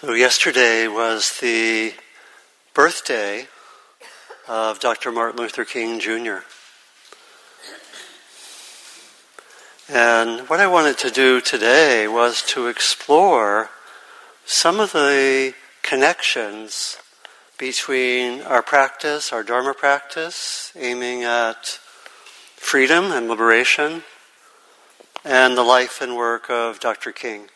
[0.00, 1.92] So, yesterday was the
[2.72, 3.48] birthday
[4.46, 5.10] of Dr.
[5.10, 6.44] Martin Luther King Jr.
[9.88, 13.70] And what I wanted to do today was to explore
[14.46, 16.98] some of the connections
[17.58, 21.80] between our practice, our Dharma practice, aiming at
[22.54, 24.04] freedom and liberation,
[25.24, 27.10] and the life and work of Dr.
[27.10, 27.48] King.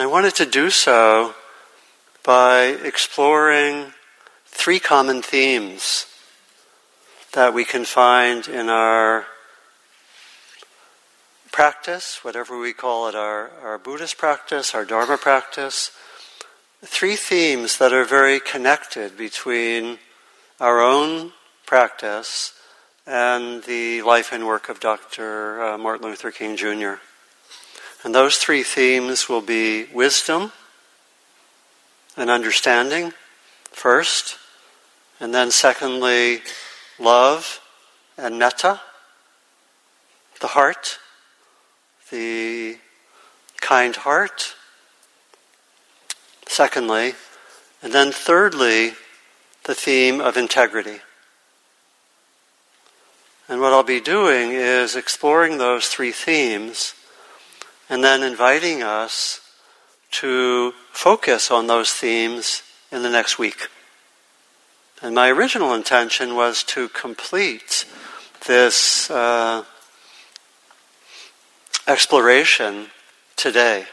[0.00, 1.34] I wanted to do so
[2.22, 3.94] by exploring
[4.46, 6.06] three common themes
[7.32, 9.26] that we can find in our
[11.50, 15.90] practice, whatever we call it, our, our Buddhist practice, our Dharma practice.
[16.84, 19.98] Three themes that are very connected between
[20.60, 21.32] our own
[21.66, 22.52] practice
[23.04, 25.60] and the life and work of Dr.
[25.60, 27.00] Uh, Martin Luther King Jr.
[28.04, 30.52] And those three themes will be wisdom
[32.16, 33.12] and understanding
[33.70, 34.36] first,
[35.20, 36.42] and then secondly,
[36.98, 37.60] love
[38.16, 38.80] and metta,
[40.40, 40.98] the heart,
[42.10, 42.78] the
[43.60, 44.54] kind heart,
[46.46, 47.14] secondly,
[47.82, 48.92] and then thirdly,
[49.64, 51.00] the theme of integrity.
[53.48, 56.94] And what I'll be doing is exploring those three themes
[57.88, 59.40] and then inviting us
[60.10, 63.68] to focus on those themes in the next week.
[65.00, 67.84] And my original intention was to complete
[68.46, 69.64] this uh,
[71.86, 72.88] exploration
[73.36, 73.86] today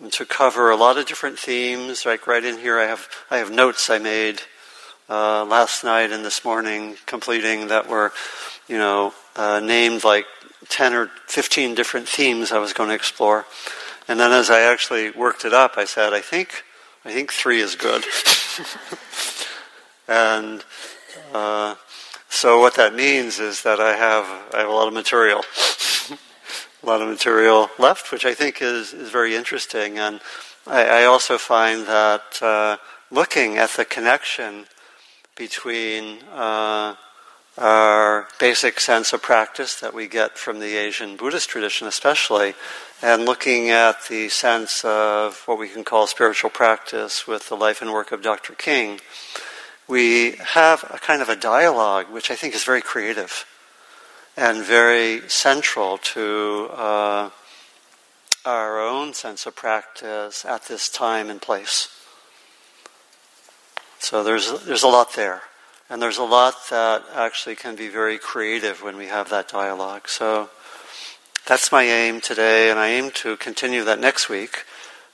[0.00, 2.04] and to cover a lot of different themes.
[2.04, 4.42] Like right in here, I have I have notes I made
[5.08, 8.12] uh, last night and this morning, completing that were,
[8.68, 10.26] you know, uh, named like
[10.68, 13.44] 10 or 15 different themes I was going to explore.
[14.08, 16.62] And then as I actually worked it up, I said, I think,
[17.04, 18.04] I think three is good.
[20.08, 20.64] and
[21.34, 21.74] uh,
[22.28, 24.24] so what that means is that I have,
[24.54, 25.44] I have a lot of material.
[26.82, 29.98] a lot of material left, which I think is, is very interesting.
[29.98, 30.20] And
[30.66, 32.76] I, I also find that uh,
[33.10, 34.66] looking at the connection
[35.36, 36.94] between uh,
[37.58, 42.54] our basic sense of practice that we get from the Asian Buddhist tradition, especially,
[43.02, 47.80] and looking at the sense of what we can call spiritual practice with the life
[47.80, 48.52] and work of Dr.
[48.54, 49.00] King,
[49.88, 53.46] we have a kind of a dialogue which I think is very creative
[54.36, 57.30] and very central to uh,
[58.44, 61.88] our own sense of practice at this time and place.
[63.98, 65.42] So there's there's a lot there.
[65.88, 70.08] And there's a lot that actually can be very creative when we have that dialogue.
[70.08, 70.50] So
[71.46, 74.64] that's my aim today, and I aim to continue that next week.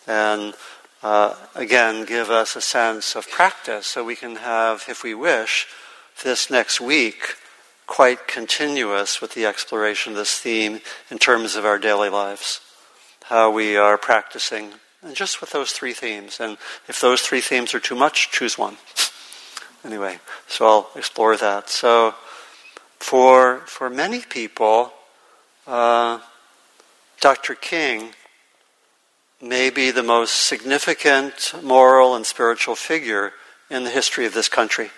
[0.07, 0.55] And
[1.03, 5.67] uh, again, give us a sense of practice so we can have, if we wish,
[6.25, 7.37] this next week
[7.87, 12.61] quite continuous with the exploration of this theme in terms of our daily lives.
[13.25, 14.73] How we are practicing,
[15.03, 16.41] and just with those three themes.
[16.41, 16.57] And
[16.89, 18.79] if those three themes are too much, choose one.
[19.85, 21.69] anyway, so I'll explore that.
[21.69, 22.15] So,
[22.99, 24.93] for for many people,
[25.67, 26.21] uh,
[27.21, 27.55] Dr.
[27.55, 28.15] King
[29.41, 33.33] may be the most significant moral and spiritual figure
[33.69, 34.91] in the history of this country.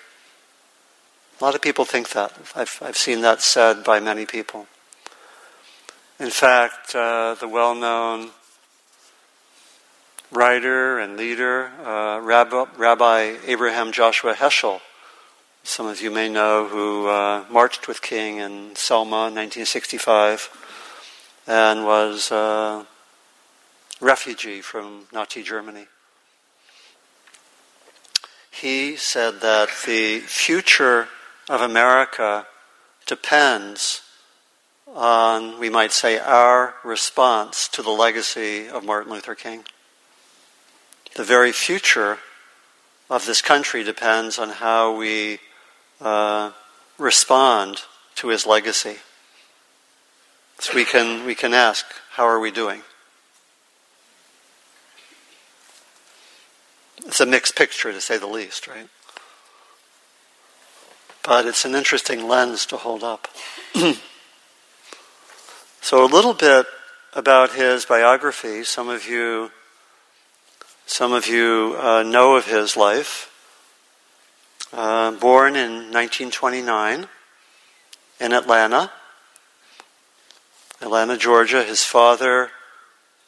[1.41, 2.33] A lot of people think that.
[2.55, 4.67] I've, I've seen that said by many people.
[6.21, 8.31] In fact, uh, the well known
[10.35, 14.81] writer and leader, uh, Rabbi, Rabbi, Abraham Joshua Heschel.
[15.63, 20.51] Some of you may know who uh, marched with King in Selma in 1965
[21.47, 22.85] and was a
[24.01, 25.87] refugee from Nazi Germany.
[28.51, 31.09] He said that the future
[31.49, 32.47] of America
[33.07, 34.03] depends
[34.95, 39.65] on, we might say, our response to the legacy of Martin Luther King
[41.15, 42.19] the very future
[43.09, 45.39] of this country depends on how we
[46.01, 46.51] uh,
[46.99, 47.83] respond
[48.17, 48.97] to his legacy.
[50.59, 52.83] So we can, we can ask, how are we doing?
[57.07, 58.89] It's a mixed picture, to say the least, right?
[61.23, 63.29] But it's an interesting lens to hold up.
[65.81, 66.67] so, a little bit
[67.13, 68.65] about his biography.
[68.65, 69.51] Some of you
[70.87, 73.31] some of you uh, know of his life.
[74.73, 77.07] Uh, born in 1929
[78.21, 78.91] in Atlanta,
[80.81, 81.63] Atlanta, Georgia.
[81.63, 82.51] His father,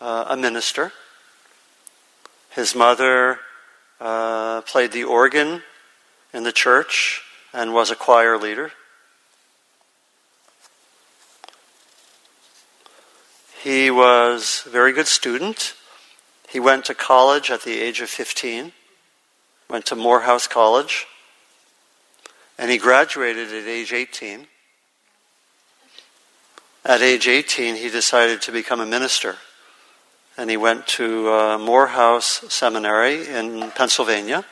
[0.01, 0.93] uh, a minister.
[2.51, 3.39] His mother
[4.01, 5.63] uh, played the organ
[6.33, 7.23] in the church
[7.53, 8.73] and was a choir leader.
[13.63, 15.75] He was a very good student.
[16.49, 18.73] He went to college at the age of 15,
[19.69, 21.07] went to Morehouse College,
[22.59, 24.47] and he graduated at age 18.
[26.85, 29.37] At age 18, he decided to become a minister.
[30.39, 34.45] And he went to uh, Morehouse Seminary in Pennsylvania.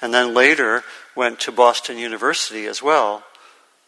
[0.00, 0.84] And then later
[1.14, 3.24] went to Boston University as well,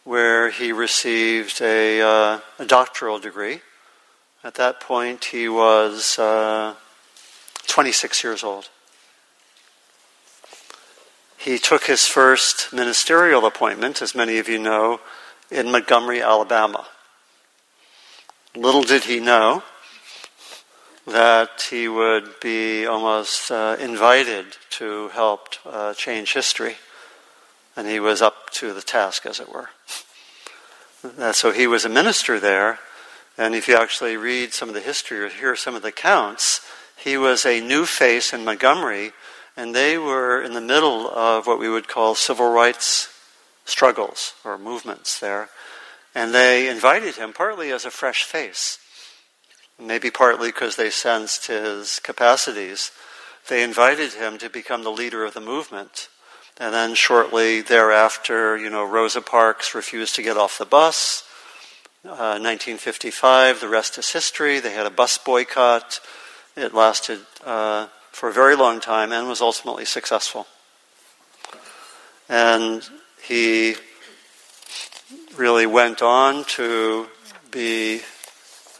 [0.03, 3.61] where he received a, uh, a doctoral degree.
[4.45, 6.75] At that point, he was uh,
[7.65, 8.69] 26 years old.
[11.35, 14.99] He took his first ministerial appointment, as many of you know,
[15.49, 16.85] in Montgomery, Alabama.
[18.55, 19.63] Little did he know
[21.07, 26.75] that he would be almost uh, invited to help uh, change history.
[27.75, 29.69] And he was up to the task, as it were.
[31.19, 32.79] Uh, so he was a minister there.
[33.37, 36.61] And if you actually read some of the history or hear some of the accounts,
[36.97, 39.11] he was a new face in Montgomery,
[39.57, 43.09] and they were in the middle of what we would call civil rights
[43.65, 45.49] struggles or movements there.
[46.13, 48.79] And they invited him partly as a fresh face,
[49.77, 52.91] maybe partly because they sensed his capacities.
[53.49, 56.07] They invited him to become the leader of the movement.
[56.57, 61.24] And then shortly thereafter, you know, Rosa Parks refused to get off the bus.
[62.05, 64.59] Uh, 1955, the rest is history.
[64.59, 65.99] They had a bus boycott.
[66.55, 70.45] It lasted uh, for a very long time and was ultimately successful.
[72.29, 72.87] And
[73.23, 73.77] he
[75.35, 77.07] really went on to
[77.49, 78.01] be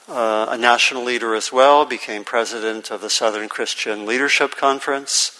[0.07, 5.31] uh, a national leader as well, became president of the Southern Christian Leadership Conference,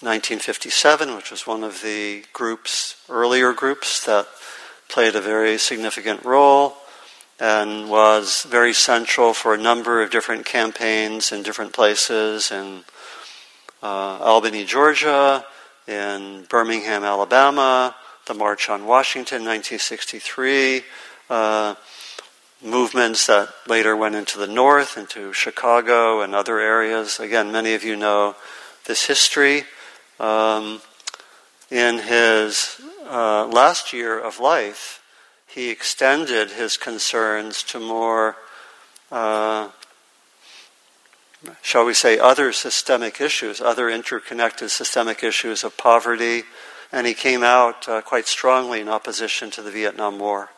[0.00, 4.28] 1957, which was one of the groups, earlier groups that
[4.90, 6.76] played a very significant role
[7.40, 12.82] and was very central for a number of different campaigns in different places in
[13.82, 15.44] uh, Albany, Georgia,
[15.86, 17.94] in Birmingham, Alabama,
[18.26, 20.82] the March on Washington, 1963,
[21.30, 21.74] uh,
[22.62, 27.20] movements that later went into the north, into Chicago and other areas.
[27.20, 28.34] Again, many of you know
[28.86, 29.64] this history.
[30.18, 30.80] Um,
[31.70, 34.97] in his uh, last year of life,
[35.48, 38.36] he extended his concerns to more,
[39.10, 39.70] uh,
[41.62, 46.42] shall we say, other systemic issues, other interconnected systemic issues of poverty,
[46.92, 50.50] and he came out uh, quite strongly in opposition to the Vietnam War.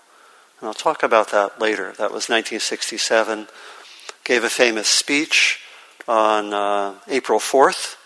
[0.59, 1.93] And I'll talk about that later.
[1.93, 3.47] That was 1967.
[4.25, 5.61] Gave a famous speech
[6.09, 7.97] on uh, April 4th,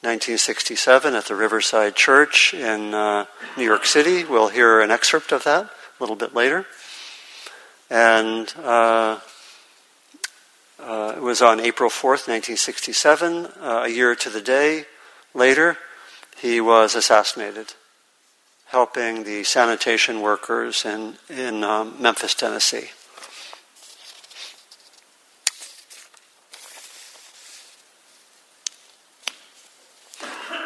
[0.00, 3.26] 1967, at the Riverside Church in uh,
[3.56, 4.24] New York City.
[4.24, 6.66] We'll hear an excerpt of that a little bit later.
[7.90, 9.20] And uh,
[10.80, 14.86] uh it was on April 4th, 1967, uh, a year to the day
[15.34, 15.76] later
[16.40, 17.74] he was assassinated,
[18.66, 22.90] helping the sanitation workers in, in um, Memphis, Tennessee.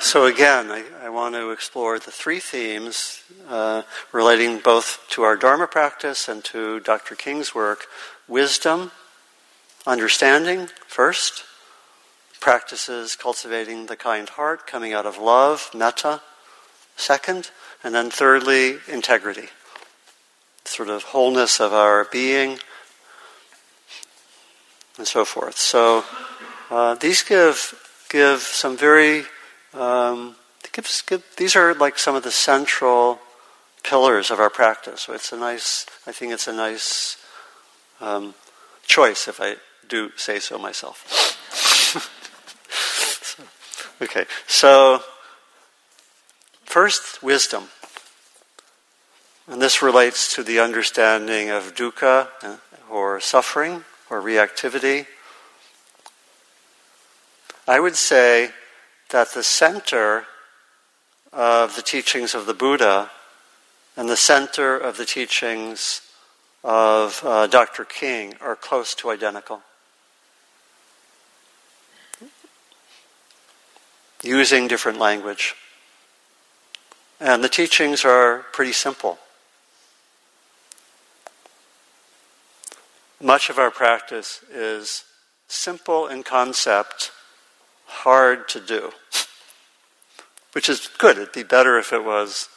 [0.08, 5.36] So, again, I, I, want to explore the three themes uh, relating both to our
[5.36, 7.14] Dharma practice and to Dr.
[7.14, 7.84] King's work
[8.26, 8.90] wisdom,
[9.86, 11.44] understanding, first,
[12.40, 16.22] practices cultivating the kind heart, coming out of love, metta,
[16.96, 17.50] second.
[17.84, 19.50] And then thirdly, integrity,
[20.64, 22.60] sort of wholeness of our being,
[24.96, 25.58] and so forth.
[25.58, 26.06] So
[26.70, 27.74] uh, these give
[28.08, 29.26] give some very
[29.74, 30.36] um,
[30.72, 33.20] give, give, these are like some of the central
[33.82, 35.02] pillars of our practice.
[35.02, 35.86] So it's a nice.
[36.06, 37.16] I think it's a nice
[38.00, 38.34] um,
[38.86, 39.56] choice, if I
[39.88, 41.04] do say so myself.
[44.00, 45.02] Okay, so
[46.64, 47.64] first, wisdom.
[49.48, 52.56] And this relates to the understanding of dukkha uh,
[52.88, 55.06] or suffering or reactivity.
[57.66, 58.50] I would say
[59.10, 60.26] that the center
[61.32, 63.10] of the teachings of the Buddha
[63.96, 66.02] and the center of the teachings
[66.62, 67.84] of uh, Dr.
[67.84, 69.62] King are close to identical.
[74.20, 75.54] using different language.
[77.20, 79.16] And the teachings are pretty simple.
[83.20, 85.04] much of our practice is
[85.48, 87.10] simple in concept,
[87.88, 88.92] hard to do.
[90.52, 91.18] Which is good.
[91.18, 92.48] It'd be better if it was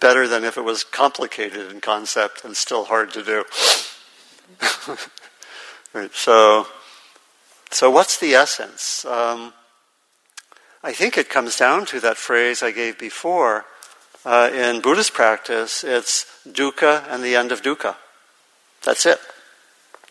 [0.00, 3.44] better than if it was complicated in concept and still hard to do.
[5.92, 6.66] right, so,
[7.70, 9.04] so what's the essence?
[9.04, 9.52] Um,
[10.82, 13.64] I think it comes down to that phrase I gave before.
[14.24, 17.96] Uh, in Buddhist practice, it's dukkha and the end of dukkha.
[18.82, 19.20] That's it.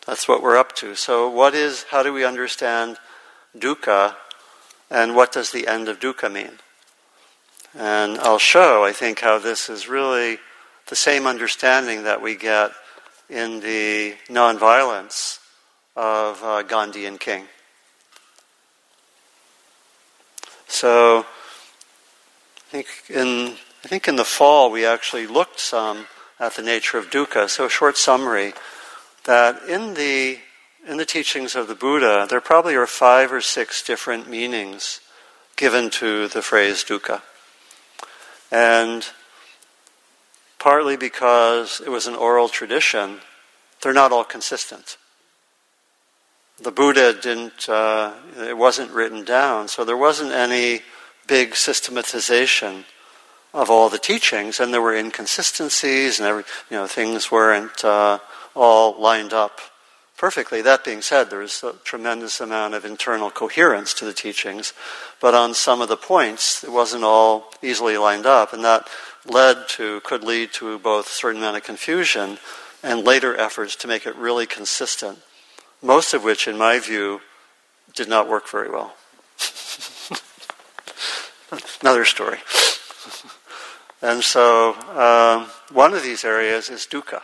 [0.06, 0.94] That's what we're up to.
[0.94, 2.96] So, what is, how do we understand
[3.58, 4.14] dukkha,
[4.88, 6.60] and what does the end of dukkha mean?
[7.76, 10.38] And I'll show, I think, how this is really
[10.86, 12.70] the same understanding that we get
[13.28, 15.40] in the nonviolence
[15.96, 17.48] of uh, Gandhi and King.
[20.68, 21.26] So,
[22.56, 26.06] I think in I think in the fall we actually looked some
[26.38, 27.50] at the nature of dukkha.
[27.50, 28.54] So, a short summary
[29.26, 30.38] that in the
[30.88, 35.00] in the teachings of the Buddha, there probably are five or six different meanings
[35.56, 37.22] given to the phrase dukkha.
[38.52, 39.04] And
[40.60, 43.18] partly because it was an oral tradition,
[43.82, 44.96] they're not all consistent.
[46.62, 50.82] The Buddha didn't, uh, it wasn't written down, so there wasn't any
[51.26, 52.84] big systematization
[53.52, 58.18] of all the teachings, and there were inconsistencies, and every, you know, things weren't uh,
[58.56, 59.60] all lined up
[60.16, 60.62] perfectly.
[60.62, 64.72] That being said, there is a tremendous amount of internal coherence to the teachings,
[65.20, 68.88] but on some of the points, it wasn't all easily lined up, and that
[69.26, 72.38] led to, could lead to both a certain amount of confusion
[72.82, 75.18] and later efforts to make it really consistent,
[75.82, 77.20] most of which, in my view,
[77.94, 78.94] did not work very well.
[81.80, 82.38] Another story.
[84.02, 87.22] and so, um, one of these areas is dukkha.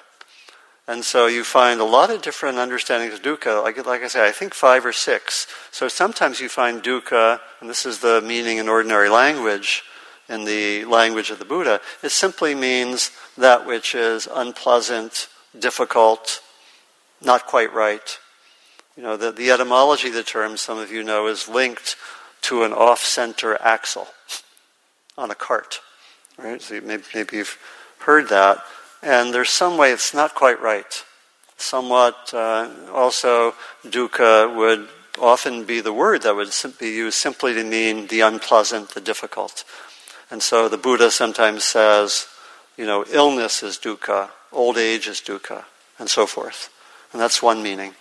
[0.88, 3.62] And so you find a lot of different understandings of dukkha.
[3.62, 5.46] Like, like I say, I think five or six.
[5.70, 9.84] So sometimes you find dukkha, and this is the meaning in ordinary language,
[10.28, 11.80] in the language of the Buddha.
[12.02, 16.40] It simply means that which is unpleasant, difficult,
[17.20, 18.18] not quite right.
[18.96, 21.96] You know, the, the etymology of the term, some of you know, is linked
[22.42, 24.08] to an off-center axle
[25.16, 25.80] on a cart.
[26.36, 26.60] Right?
[26.60, 27.58] So maybe, maybe you've
[28.00, 28.64] heard that
[29.02, 31.04] and there's some way it's not quite right.
[31.56, 33.54] Somewhat uh, also,
[33.84, 34.88] dukkha would
[35.20, 39.64] often be the word that would be used simply to mean the unpleasant, the difficult.
[40.30, 42.26] And so the Buddha sometimes says,
[42.76, 45.64] you know, illness is dukkha, old age is dukkha,
[45.98, 46.70] and so forth.
[47.12, 47.94] And that's one meaning.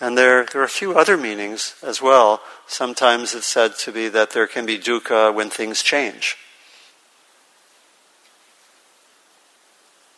[0.00, 2.40] And there, there are a few other meanings as well.
[2.66, 6.36] Sometimes it's said to be that there can be dukkha when things change.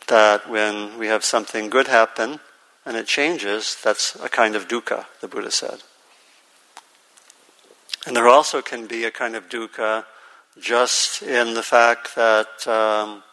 [0.09, 2.39] That when we have something good happen
[2.85, 5.83] and it changes, that's a kind of dukkha, the Buddha said.
[8.05, 10.05] And there also can be a kind of dukkha
[10.59, 13.23] just in the fact that um,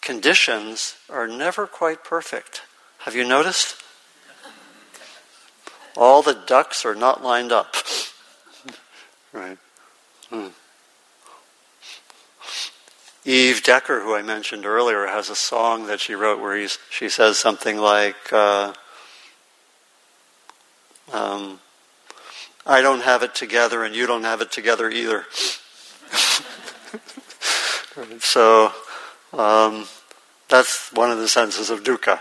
[0.00, 2.62] conditions are never quite perfect.
[3.00, 3.82] Have you noticed?
[5.96, 7.74] All the ducks are not lined up.
[9.32, 9.58] right.
[13.26, 17.38] Eve Decker, who I mentioned earlier, has a song that she wrote where she says
[17.38, 18.74] something like, uh,
[21.10, 21.58] um,
[22.66, 25.24] I don't have it together and you don't have it together either.
[28.20, 28.72] so
[29.32, 29.86] um,
[30.48, 32.20] that's one of the senses of dukkha.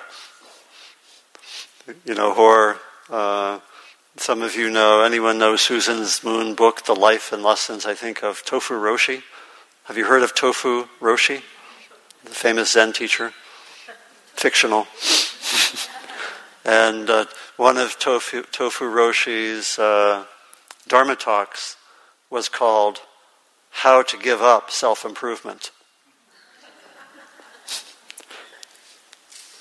[2.05, 2.77] You know, or
[3.10, 3.60] uh,
[4.15, 8.24] some of you know, anyone know Susan's Moon book, The Life and Lessons, I think,
[8.24, 9.24] of Tofu Roshi?
[9.87, 11.41] Have you heard of Tofu Roshi,
[12.23, 13.33] the famous Zen teacher?
[14.33, 14.87] Fictional.
[16.65, 17.25] and uh,
[17.57, 20.23] one of Tofu, Tofu Roshi's uh,
[20.87, 21.75] Dharma talks
[22.29, 23.01] was called
[23.71, 25.71] How to Give Up Self Improvement.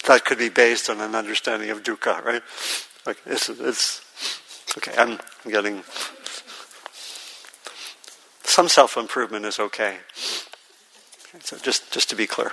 [0.07, 2.43] that could be based on an understanding of dukkha, right?
[3.09, 4.01] Okay, it's, it's
[4.79, 4.93] okay.
[4.97, 5.19] I'm
[5.51, 5.83] getting
[8.53, 9.97] some self improvement is okay.
[9.97, 11.41] okay.
[11.41, 12.53] So just just to be clear,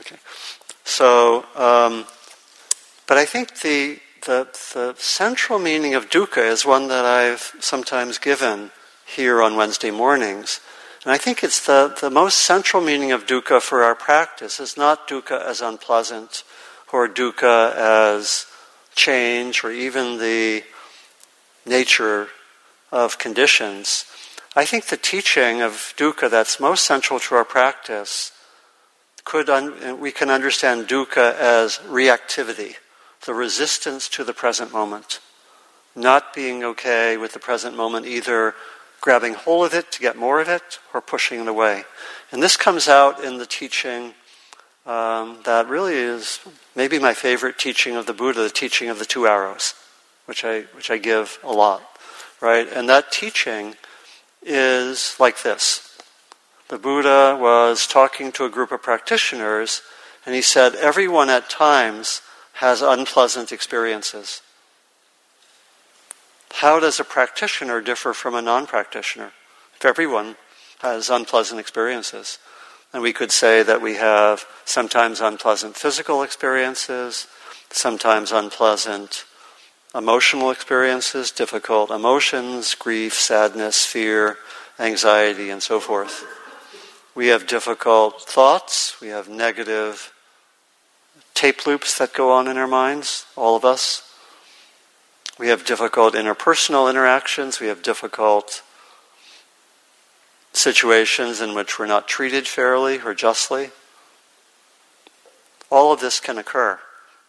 [0.00, 0.16] okay.
[0.84, 2.04] So, um,
[3.06, 8.18] but I think the, the the central meaning of dukkha is one that I've sometimes
[8.18, 8.70] given
[9.06, 10.60] here on Wednesday mornings.
[11.04, 14.76] And I think it's the, the most central meaning of dukkha for our practice is
[14.76, 16.44] not dukkha as unpleasant
[16.92, 18.46] or dukkha as
[18.94, 20.64] change or even the
[21.66, 22.28] nature
[22.90, 24.06] of conditions,
[24.56, 28.30] I think the teaching of dukkha that's most central to our practice
[29.24, 32.76] could un- we can understand dukkha as reactivity,
[33.26, 35.18] the resistance to the present moment,
[35.96, 38.54] not being okay with the present moment, either
[39.00, 41.82] grabbing hold of it to get more of it or pushing it away.
[42.30, 44.14] And this comes out in the teaching
[44.86, 46.38] um, that really is
[46.76, 49.74] maybe my favorite teaching of the Buddha, the teaching of the two arrows,
[50.26, 51.82] which I, which I give a lot,
[52.40, 52.68] right?
[52.72, 53.74] And that teaching
[54.44, 55.98] is like this.
[56.68, 59.82] The Buddha was talking to a group of practitioners,
[60.24, 62.22] and he said, Everyone at times
[62.54, 64.42] has unpleasant experiences.
[66.54, 69.32] How does a practitioner differ from a non practitioner?
[69.76, 70.36] If everyone
[70.80, 72.38] has unpleasant experiences.
[72.92, 77.26] And we could say that we have sometimes unpleasant physical experiences,
[77.70, 79.24] sometimes unpleasant
[79.94, 84.36] emotional experiences, difficult emotions, grief, sadness, fear,
[84.78, 86.26] anxiety, and so forth.
[87.14, 90.12] We have difficult thoughts, we have negative
[91.32, 94.10] tape loops that go on in our minds, all of us.
[95.38, 98.62] We have difficult interpersonal interactions, we have difficult
[100.52, 103.70] situations in which we're not treated fairly or justly.
[105.70, 106.80] All of this can occur.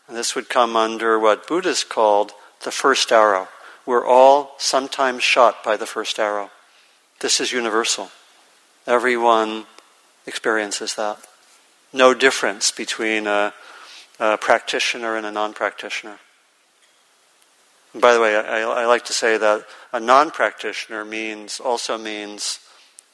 [0.07, 2.33] And this would come under what Buddhists called
[2.65, 3.47] the first arrow.
[3.85, 6.49] We're all sometimes shot by the first arrow.
[7.21, 8.09] This is universal.
[8.85, 9.65] Everyone
[10.27, 11.19] experiences that.
[11.93, 13.53] No difference between a,
[14.19, 16.17] a practitioner and a non practitioner.
[17.93, 22.59] By the way, I, I, like to say that a non practitioner means also means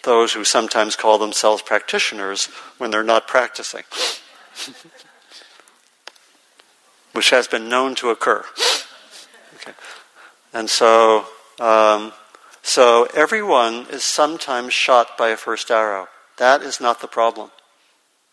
[0.03, 2.45] those who sometimes call themselves practitioners
[2.79, 3.83] when they're not practicing,
[7.11, 8.43] which has been known to occur.
[9.61, 9.73] Okay.
[10.53, 11.25] And so,
[11.59, 12.11] um,
[12.61, 16.07] so everyone is sometimes shot by a first arrow.
[16.37, 17.51] That is not the problem.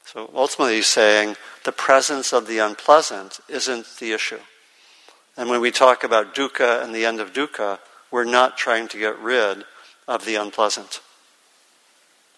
[0.04, 4.40] So ultimately, he's saying the presence of the unpleasant isn't the issue.
[5.36, 7.78] And when we talk about dukkha and the end of dukkha,
[8.10, 9.64] we're not trying to get rid
[10.06, 11.00] of the unpleasant.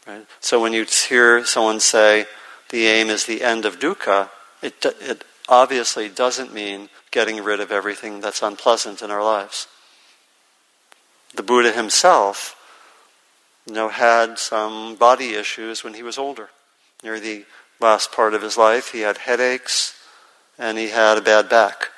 [0.07, 0.27] Right?
[0.41, 2.27] So when you hear someone say
[2.71, 4.31] the aim is the end of dukkha,
[4.63, 9.67] it, it obviously doesn't mean getting rid of everything that's unpleasant in our lives.
[11.35, 12.57] The Buddha himself,
[13.67, 16.51] you know, had some body issues when he was older.
[17.03, 17.45] Near the
[17.81, 19.95] last part of his life, he had headaches
[20.59, 21.89] and he had a bad back.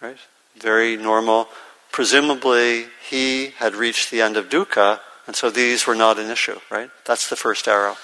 [0.00, 0.18] Right?
[0.56, 1.48] Very normal.
[1.92, 6.60] Presumably, he had reached the end of dukkha and so these were not an issue,
[6.70, 6.90] right?
[7.06, 7.96] That's the first arrow.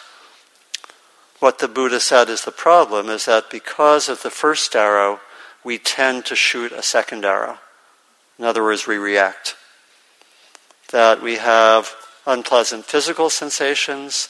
[1.38, 5.21] What the Buddha said is the problem is that because of the first arrow,
[5.64, 7.59] we tend to shoot a second arrow.
[8.38, 9.57] In other words, we react.
[10.92, 11.94] That we have
[12.27, 14.29] unpleasant physical sensations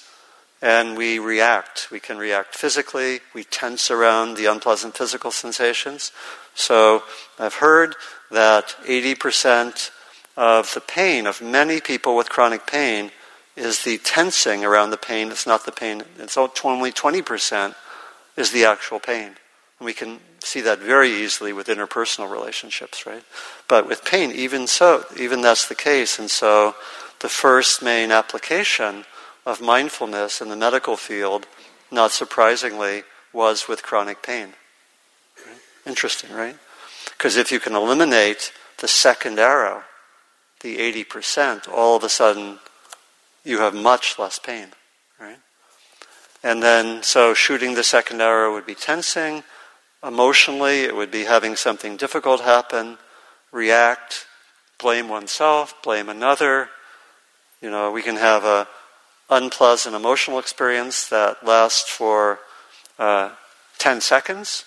[0.62, 1.90] and we react.
[1.90, 6.12] We can react physically, we tense around the unpleasant physical sensations.
[6.54, 7.02] So
[7.38, 7.94] I've heard
[8.30, 9.90] that 80%
[10.36, 13.10] of the pain of many people with chronic pain
[13.56, 15.30] is the tensing around the pain.
[15.30, 16.02] It's not the pain.
[16.18, 17.74] It's only 20%
[18.36, 19.36] is the actual pain.
[19.80, 23.24] And we can see that very easily with interpersonal relationships, right?
[23.66, 26.18] But with pain, even so, even that's the case.
[26.18, 26.76] And so
[27.20, 29.06] the first main application
[29.46, 31.46] of mindfulness in the medical field,
[31.90, 34.52] not surprisingly, was with chronic pain.
[35.46, 35.58] Right?
[35.86, 36.56] Interesting, right?
[37.16, 39.84] Because if you can eliminate the second arrow,
[40.60, 42.58] the 80%, all of a sudden
[43.44, 44.68] you have much less pain,
[45.18, 45.38] right?
[46.42, 49.42] And then, so shooting the second arrow would be tensing.
[50.02, 52.96] Emotionally, it would be having something difficult happen,
[53.52, 54.26] react,
[54.78, 56.70] blame oneself, blame another.
[57.60, 58.66] You know, we can have a
[59.28, 62.40] unpleasant emotional experience that lasts for
[62.98, 63.30] uh,
[63.78, 64.64] 10 seconds,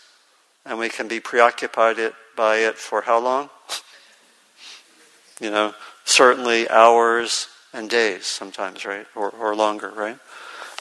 [0.66, 3.50] and we can be preoccupied it, by it for how long?
[5.42, 5.74] you know,
[6.06, 9.08] certainly hours and days sometimes, right?
[9.16, 10.18] Or, or longer, right?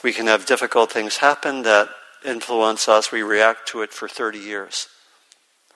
[0.04, 1.88] We can have difficult things happen that
[2.24, 3.12] influence us.
[3.12, 4.88] We react to it for 30 years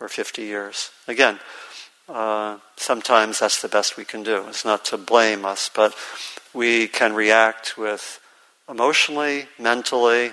[0.00, 0.90] or 50 years.
[1.08, 1.38] Again,
[2.08, 4.46] uh, sometimes that's the best we can do.
[4.48, 5.94] It's not to blame us, but
[6.54, 8.20] we can react with
[8.68, 10.32] emotionally, mentally,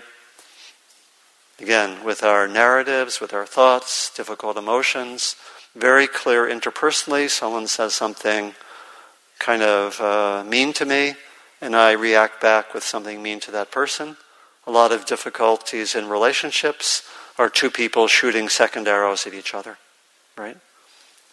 [1.60, 5.36] again, with our narratives, with our thoughts, difficult emotions,
[5.76, 7.30] very clear interpersonally.
[7.30, 8.54] Someone says something
[9.40, 11.16] kind of uh, mean to me,
[11.62, 14.18] and I react back with something mean to that person.
[14.66, 17.04] A lot of difficulties in relationships
[17.38, 19.78] are two people shooting second arrows at each other,
[20.38, 20.58] right?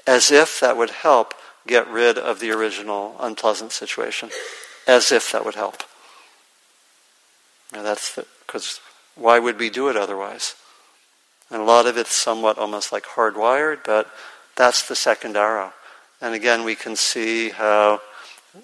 [0.06, 1.34] As if that would help
[1.66, 4.30] get rid of the original unpleasant situation.
[4.86, 5.82] As if that would help.
[7.72, 8.80] Now that's because
[9.14, 10.54] why would we do it otherwise?
[11.50, 14.10] And a lot of it's somewhat almost like hardwired, but
[14.56, 15.72] that's the second arrow.
[16.20, 18.00] And again, we can see how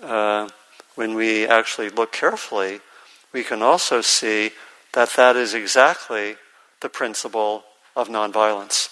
[0.03, 0.49] uh,
[0.95, 2.81] when we actually look carefully,
[3.37, 4.51] we can also see
[4.95, 6.37] that that is exactly
[6.81, 8.89] the principle of nonviolence.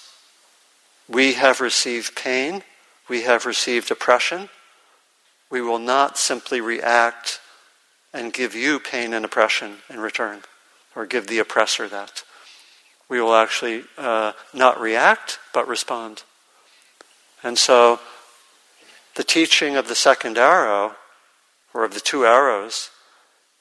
[1.09, 2.63] We have received pain,
[3.09, 4.51] we have received oppression.
[5.49, 7.41] We will not simply react
[8.13, 10.43] and give you pain and oppression in return,
[10.95, 12.23] or give the oppressor that.
[13.09, 16.23] We will actually uh, not react, but respond.
[17.43, 17.99] And so,
[19.17, 20.97] the teaching of the second arrow,
[21.73, 22.91] or of the two arrows,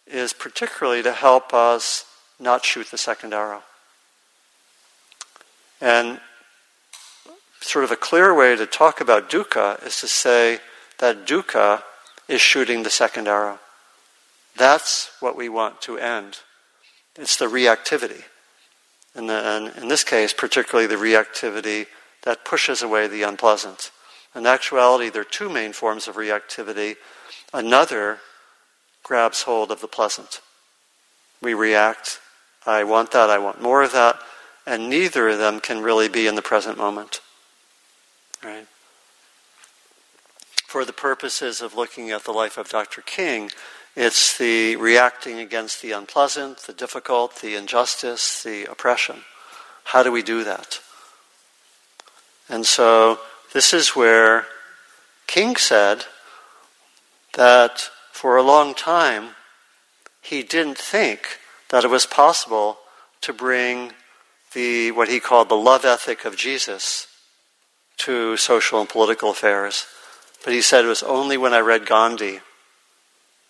[0.07, 2.05] is particularly to help us
[2.39, 3.63] not shoot the second arrow.
[5.81, 6.19] And
[7.61, 10.59] sort of a clear way to talk about dukkha is to say
[10.99, 11.81] that dukkha
[12.27, 13.59] is shooting the second arrow.
[14.57, 16.39] That's what we want to end.
[17.15, 18.23] It's the reactivity.
[19.15, 21.87] And, the, in this case, particularly the reactivity
[22.23, 23.91] that pushes away the unpleasant.
[24.35, 26.95] In actuality, there are two main forms of reactivity.
[27.53, 28.19] Another
[29.03, 30.41] grabs hold of the pleasant.
[31.41, 32.19] We react,
[32.65, 34.17] I want that, I want more of that,
[34.65, 37.19] and neither of them can really be in the present moment.
[38.43, 38.67] Right?
[40.65, 43.01] For the purposes of looking at the life of Dr.
[43.01, 43.51] King,
[43.95, 49.17] it's the reacting against the unpleasant, the difficult, the injustice, the oppression.
[49.83, 50.79] How do we do that?
[52.49, 53.19] And so
[53.53, 54.47] this is where
[55.27, 56.05] King said
[57.33, 57.89] that
[58.23, 59.31] for a long time
[60.21, 61.39] he didn't think
[61.71, 62.77] that it was possible
[63.19, 63.91] to bring
[64.53, 67.07] the what he called the love ethic of Jesus
[67.97, 69.87] to social and political affairs.
[70.41, 72.39] But he said it was only when I read Gandhi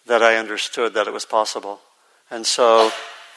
[0.07, 1.81] that I understood that it was possible.
[2.31, 2.91] And so,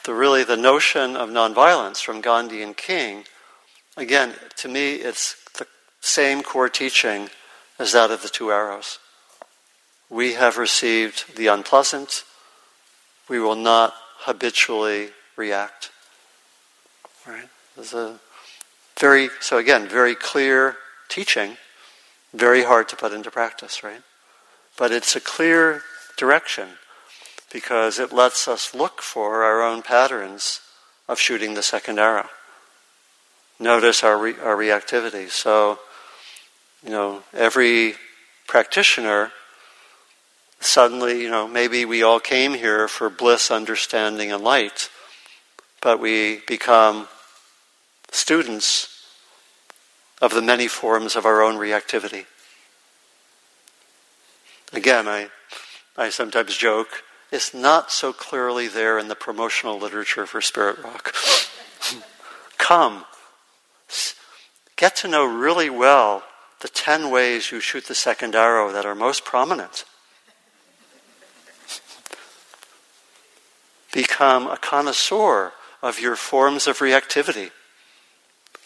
[0.05, 3.25] the really the notion of nonviolence from Gandhi and King,
[3.95, 5.67] again, to me, it's the
[6.01, 7.29] same core teaching
[7.77, 8.97] as that of the two arrows.
[10.09, 12.23] We have received the unpleasant.
[13.27, 15.91] We will not habitually react.
[17.27, 17.49] Right?
[17.75, 18.19] There's a
[18.99, 20.77] very so again very clear
[21.09, 21.57] teaching,
[22.33, 24.01] very hard to put into practice, right?
[24.77, 25.83] But it's a clear
[26.17, 26.69] direction
[27.51, 30.61] because it lets us look for our own patterns
[31.07, 32.29] of shooting the second arrow.
[33.59, 35.29] Notice our, re- our reactivity.
[35.29, 35.79] So,
[36.83, 37.95] you know, every
[38.47, 39.31] practitioner
[40.59, 44.89] suddenly, you know, maybe we all came here for bliss, understanding, and light,
[45.81, 47.07] but we become
[48.11, 49.05] students
[50.21, 52.25] of the many forms of our own reactivity.
[54.73, 55.29] Again, I
[55.97, 61.13] I sometimes joke, it's not so clearly there in the promotional literature for Spirit Rock.
[62.59, 63.05] Come,
[64.75, 66.23] get to know really well
[66.61, 69.85] the 10 ways you shoot the second arrow that are most prominent.
[73.97, 77.49] Become a connoisseur of your forms of reactivity.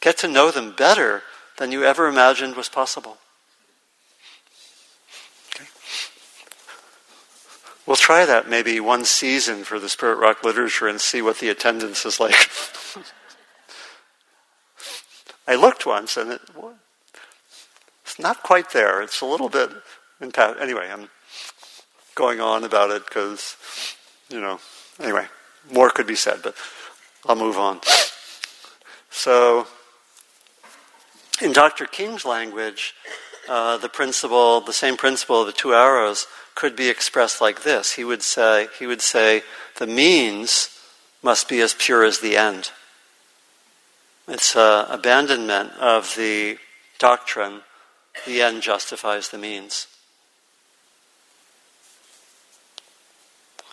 [0.01, 1.23] Get to know them better
[1.57, 3.17] than you ever imagined was possible.
[7.87, 11.47] We'll try that maybe one season for the Spirit Rock literature and see what the
[11.47, 12.49] attendance is like.
[15.47, 16.41] I looked once and it,
[18.03, 19.01] it's not quite there.
[19.01, 19.69] It's a little bit
[20.19, 21.07] in Anyway, I'm
[22.15, 23.55] going on about it because,
[24.29, 24.59] you know,
[25.01, 25.27] anyway,
[25.71, 26.55] more could be said, but
[27.25, 27.81] I'll move on.
[29.09, 29.67] So,
[31.41, 31.85] in Dr.
[31.85, 32.93] King's language,
[33.49, 37.93] uh, the principle, the same principle of the two arrows, could be expressed like this.
[37.93, 39.43] He would say, he would say,
[39.77, 40.69] the means
[41.23, 42.71] must be as pure as the end.
[44.27, 46.57] It's uh, abandonment of the
[46.99, 47.61] doctrine,
[48.25, 49.87] the end justifies the means.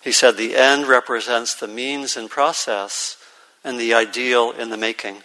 [0.09, 3.19] He said the end represents the means in process
[3.63, 5.19] and the ideal in the making.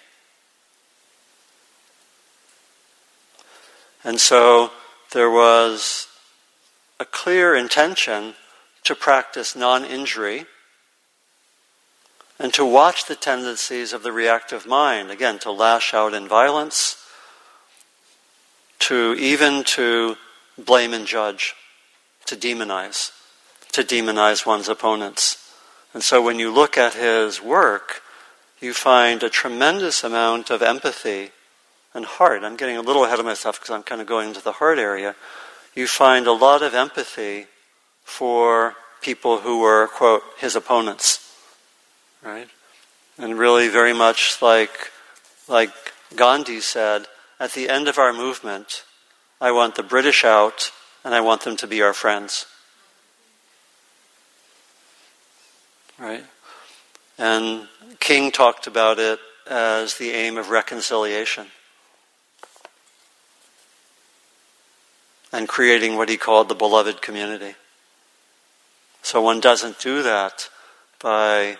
[4.03, 4.71] And so
[5.13, 6.07] there was
[6.99, 8.33] a clear intention
[8.83, 10.47] to practice non injury
[12.37, 16.97] and to watch the tendencies of the reactive mind, again, to lash out in violence,
[18.79, 20.17] to even to
[20.57, 21.55] blame and judge,
[22.25, 23.13] to demonize,
[23.73, 25.37] to demonize one's opponents.
[25.93, 28.01] And so when you look at his work,
[28.59, 31.31] you find a tremendous amount of empathy
[31.93, 32.43] and heart.
[32.43, 34.79] I'm getting a little ahead of myself because I'm kind of going into the heart
[34.79, 35.15] area
[35.75, 37.47] you find a lot of empathy
[38.03, 41.19] for people who were, quote, his opponents.
[42.23, 42.47] Right?
[43.17, 44.91] And really, very much like,
[45.47, 45.71] like
[46.15, 47.07] Gandhi said,
[47.39, 48.83] at the end of our movement,
[49.41, 50.71] I want the British out
[51.03, 52.45] and I want them to be our friends.
[55.99, 56.25] Right?
[57.17, 57.67] And
[57.99, 61.47] King talked about it as the aim of reconciliation.
[65.31, 67.55] And creating what he called the beloved community.
[69.01, 70.49] So one doesn't do that
[70.99, 71.57] by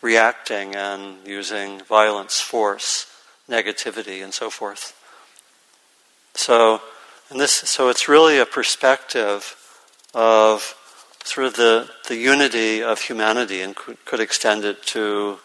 [0.00, 3.06] reacting and using violence, force,
[3.48, 4.94] negativity, and so forth.
[6.34, 6.80] So,
[7.30, 9.56] and this, so it's really a perspective
[10.14, 10.76] of
[11.26, 15.38] sort of the, the unity of humanity and could, could extend it to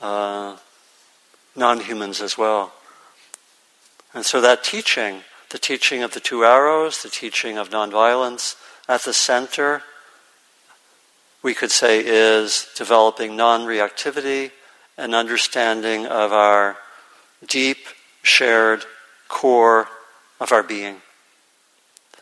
[0.00, 0.56] uh,
[1.56, 2.72] non humans as well.
[4.14, 8.56] And so that teaching, the teaching of the two arrows, the teaching of nonviolence,
[8.88, 9.82] at the center,
[11.42, 14.50] we could say, is developing non reactivity
[14.96, 16.76] and understanding of our
[17.46, 17.78] deep,
[18.22, 18.84] shared
[19.28, 19.88] core
[20.40, 20.96] of our being.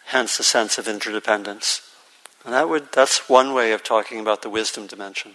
[0.07, 1.83] Hence the sense of interdependence.
[2.47, 5.35] And that would, that's one way of talking about the wisdom dimension.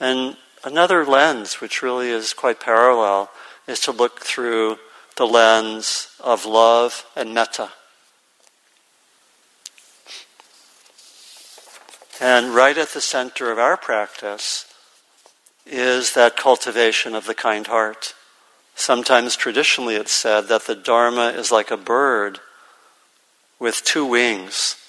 [0.00, 3.30] And another lens, which really is quite parallel,
[3.68, 4.78] is to look through
[5.16, 7.70] the lens of love and metta.
[12.20, 14.66] And right at the center of our practice
[15.64, 18.14] is that cultivation of the kind heart.
[18.74, 22.40] Sometimes traditionally it's said that the Dharma is like a bird
[23.60, 24.81] with two wings.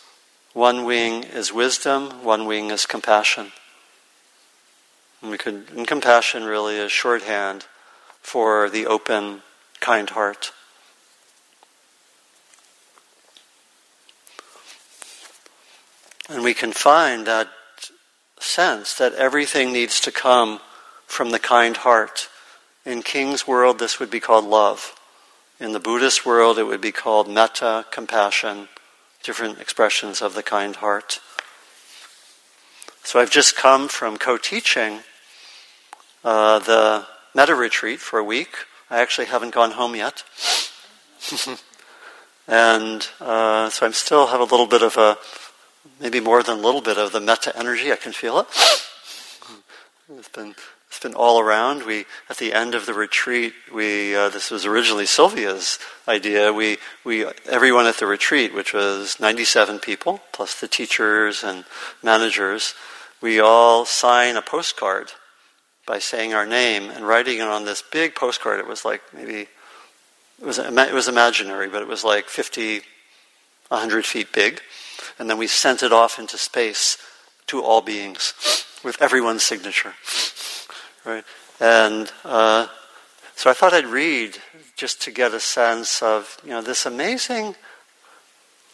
[0.54, 3.52] One wing is wisdom, one wing is compassion.
[5.22, 7.66] And we could, and compassion really is shorthand
[8.22, 9.42] for the open,
[9.80, 10.52] kind heart.
[16.30, 17.50] And we can find that
[18.40, 20.60] sense that everything needs to come
[21.06, 22.30] from the kind heart.
[22.86, 24.96] In King's world, this would be called love.
[25.60, 28.68] In the Buddhist world, it would be called metta, compassion,
[29.24, 31.20] different expressions of the kind heart.
[33.04, 35.00] So I've just come from co teaching
[36.24, 38.56] uh, the metta retreat for a week.
[38.90, 40.24] I actually haven't gone home yet.
[42.48, 45.18] and uh, so I still have a little bit of a,
[46.00, 47.92] maybe more than a little bit of the metta energy.
[47.92, 48.48] I can feel it.
[50.20, 50.54] It's been
[50.94, 51.88] it's been all around.
[51.88, 56.54] We at the end of the retreat, we uh, this was originally Sylvia's idea.
[56.54, 61.66] We we everyone at the retreat, which was 97 people plus the teachers and
[62.04, 62.76] managers,
[63.24, 65.14] we all sign a postcard
[65.88, 68.60] by saying our name and writing it on this big postcard.
[68.60, 69.48] It was like maybe
[70.40, 72.82] it was it was imaginary, but it was like 50,
[73.70, 74.62] 100 feet big,
[75.18, 77.00] and then we sent it off into space
[77.48, 78.36] to all beings
[78.84, 79.94] with everyone's signature.
[81.06, 81.24] Right?
[81.60, 82.68] And uh,
[83.36, 84.38] so I thought I'd read
[84.76, 87.56] just to get a sense of you know this amazing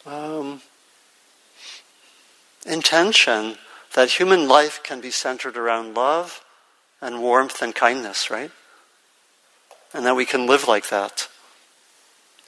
[0.06, 0.62] um,
[2.66, 3.58] intention
[3.96, 6.44] that human life can be centered around love
[7.02, 8.52] and warmth and kindness, right?
[9.94, 11.28] And that we can live like that,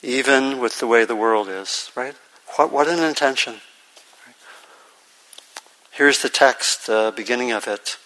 [0.03, 2.15] even with the way the world is, right?
[2.55, 3.61] What, what an intention.
[5.91, 7.97] Here's the text, the uh, beginning of it.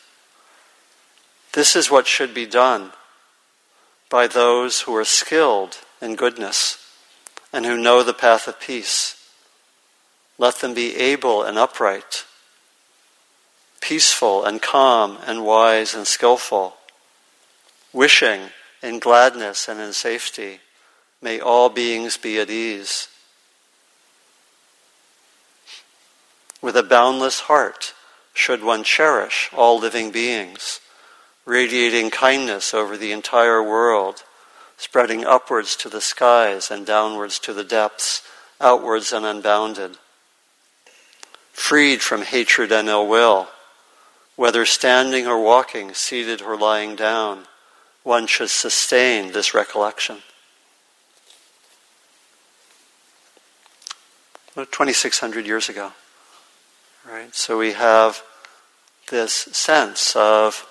[1.56, 2.92] This is what should be done
[4.10, 6.78] by those who are skilled in goodness
[7.54, 9.16] and who know the path of peace.
[10.38, 12.26] Let them be able and upright,
[13.80, 16.76] peaceful and calm and wise and skillful,
[17.94, 18.50] wishing
[18.84, 20.60] in gladness and in safety.
[21.22, 23.08] May all beings be at ease.
[26.62, 27.94] With a boundless heart
[28.34, 30.82] should one cherish all living beings
[31.46, 34.24] radiating kindness over the entire world,
[34.78, 38.22] spreading upwards to the skies and downwards to the depths,
[38.60, 39.98] outwards and unbounded.
[41.54, 43.48] Freed from hatred and ill will,
[44.36, 47.46] whether standing or walking, seated or lying down,
[48.04, 50.18] one should sustain this recollection.
[54.56, 55.92] 2,600 years ago.
[57.10, 57.34] Right?
[57.36, 58.24] So we have
[59.10, 60.66] this sense of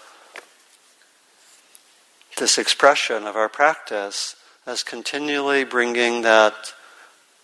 [2.37, 6.73] this expression of our practice as continually bringing that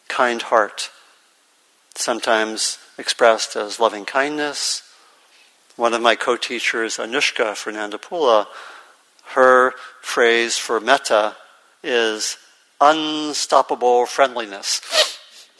[0.08, 0.90] kind heart,
[1.94, 4.82] sometimes expressed as loving kindness.
[5.76, 8.46] One of my co teachers, Anushka Fernandopulle,
[9.34, 11.36] her phrase for metta
[11.82, 12.36] is
[12.80, 14.80] unstoppable friendliness.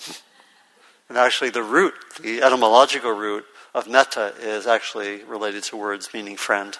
[1.08, 6.36] and actually, the root, the etymological root of metta, is actually related to words meaning
[6.36, 6.76] friend.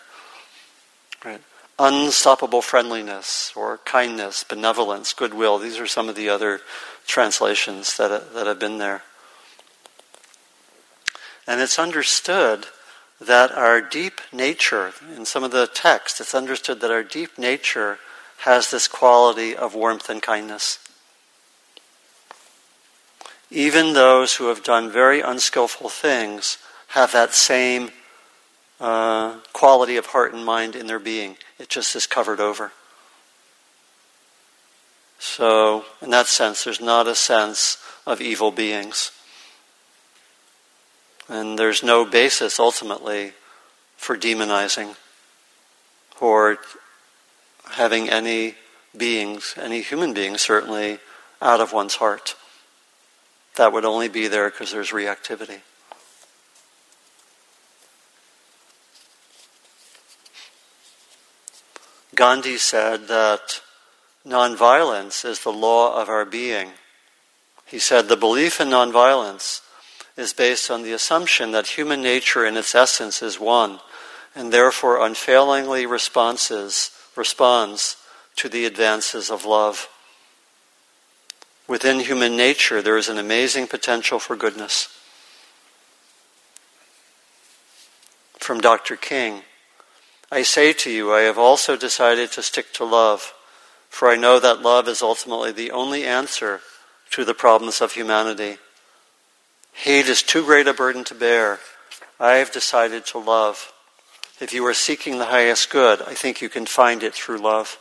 [1.24, 1.40] Right?
[1.82, 5.56] Unstoppable friendliness or kindness, benevolence, goodwill.
[5.56, 6.60] These are some of the other
[7.06, 9.00] translations that, that have been there.
[11.46, 12.66] And it's understood
[13.18, 17.98] that our deep nature, in some of the texts, it's understood that our deep nature
[18.40, 20.78] has this quality of warmth and kindness.
[23.50, 27.90] Even those who have done very unskillful things have that same
[28.80, 31.36] uh, quality of heart and mind in their being.
[31.58, 32.72] It just is covered over.
[35.18, 39.12] So, in that sense, there's not a sense of evil beings.
[41.28, 43.34] And there's no basis ultimately
[43.96, 44.96] for demonizing
[46.20, 46.58] or
[47.72, 48.54] having any
[48.96, 50.98] beings, any human beings certainly,
[51.42, 52.34] out of one's heart.
[53.56, 55.60] That would only be there because there's reactivity.
[62.14, 63.60] Gandhi said that
[64.26, 66.70] nonviolence is the law of our being.
[67.66, 69.60] He said the belief in nonviolence
[70.16, 73.80] is based on the assumption that human nature in its essence is one
[74.34, 77.96] and therefore unfailingly responses, responds
[78.36, 79.88] to the advances of love.
[81.66, 84.88] Within human nature, there is an amazing potential for goodness.
[88.38, 88.96] From Dr.
[88.96, 89.42] King
[90.30, 93.34] I say to you, I have also decided to stick to love,
[93.88, 96.60] for I know that love is ultimately the only answer
[97.10, 98.58] to the problems of humanity.
[99.72, 101.58] Hate is too great a burden to bear.
[102.20, 103.72] I have decided to love.
[104.40, 107.78] If you are seeking the highest good, I think you can find it through love.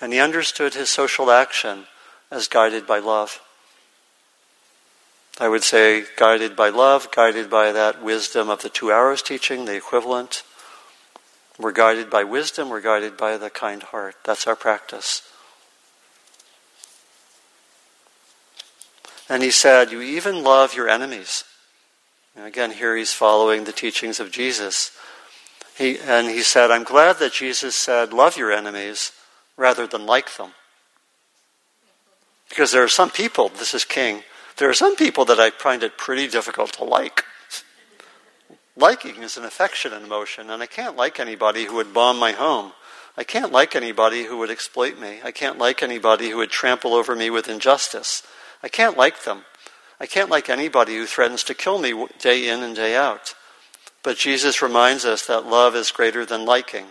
[0.00, 1.84] And he understood his social action
[2.30, 3.40] as guided by love.
[5.38, 9.66] I would say guided by love, guided by that wisdom of the two hours teaching,
[9.66, 10.42] the equivalent.
[11.58, 14.16] We're guided by wisdom, we're guided by the kind heart.
[14.24, 15.22] That's our practice.
[19.28, 21.44] And he said, You even love your enemies.
[22.36, 24.96] And again, here he's following the teachings of Jesus.
[25.76, 29.12] He, and he said, I'm glad that Jesus said, love your enemies
[29.56, 30.52] rather than like them.
[32.48, 34.22] Because there are some people, this is King,
[34.56, 37.24] there are some people that I find it pretty difficult to like.
[38.76, 42.32] Liking is an affection and emotion, and I can't like anybody who would bomb my
[42.32, 42.72] home.
[43.16, 45.20] I can't like anybody who would exploit me.
[45.24, 48.22] I can't like anybody who would trample over me with injustice.
[48.62, 49.44] I can't like them.
[49.98, 53.34] I can't like anybody who threatens to kill me day in and day out.
[54.02, 56.86] But Jesus reminds us that love is greater than liking.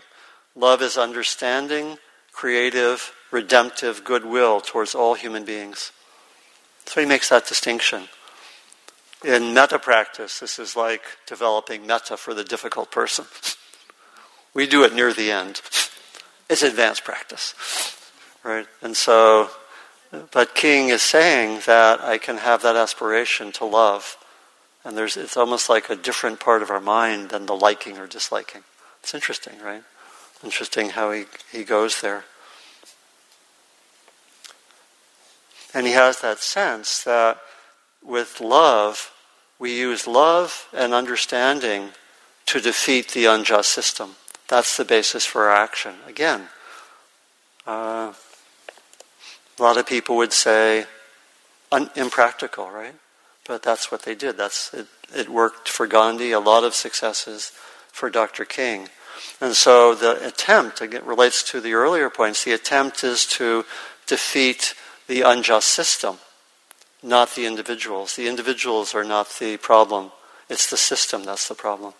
[0.55, 1.99] Love is understanding,
[2.31, 5.91] creative, redemptive goodwill towards all human beings.
[6.85, 8.07] So he makes that distinction.
[9.25, 13.25] In metta practice, this is like developing metta for the difficult person.
[14.53, 15.61] we do it near the end.
[16.49, 17.55] It's advanced practice.
[18.43, 18.67] Right?
[18.83, 19.49] And so,
[20.31, 24.17] but King is saying that I can have that aspiration to love
[24.85, 28.05] and there's, it's almost like a different part of our mind than the liking or
[28.05, 28.61] disliking.
[29.01, 29.81] It's interesting, right?
[30.43, 32.23] Interesting how he, he goes there.
[35.73, 37.39] And he has that sense that
[38.03, 39.11] with love,
[39.59, 41.89] we use love and understanding
[42.47, 44.15] to defeat the unjust system.
[44.47, 45.95] That's the basis for our action.
[46.07, 46.47] Again,
[47.65, 48.13] uh,
[49.57, 50.85] a lot of people would say
[51.71, 52.95] un- impractical, right?
[53.47, 54.37] But that's what they did.
[54.37, 57.51] That's it, it worked for Gandhi, a lot of successes
[57.91, 58.45] for Dr.
[58.45, 58.89] King.
[59.39, 63.65] And so the attempt, again, relates to the earlier points, the attempt is to
[64.07, 64.75] defeat
[65.07, 66.17] the unjust system,
[67.05, 68.15] not the individuals.
[68.15, 70.11] The individuals are not the problem,
[70.49, 71.93] it's the system that's the problem.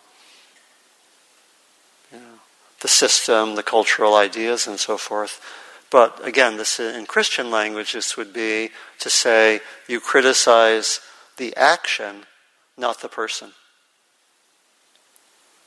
[2.82, 5.42] The system, the cultural ideas, and so forth.
[5.90, 11.00] But again, this in Christian language, this would be to say you criticize
[11.38, 12.26] the action,
[12.78, 13.52] not the person.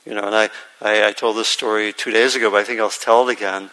[0.05, 0.49] You know, and I,
[0.81, 3.69] I, I, told this story two days ago, but I think I'll tell it again.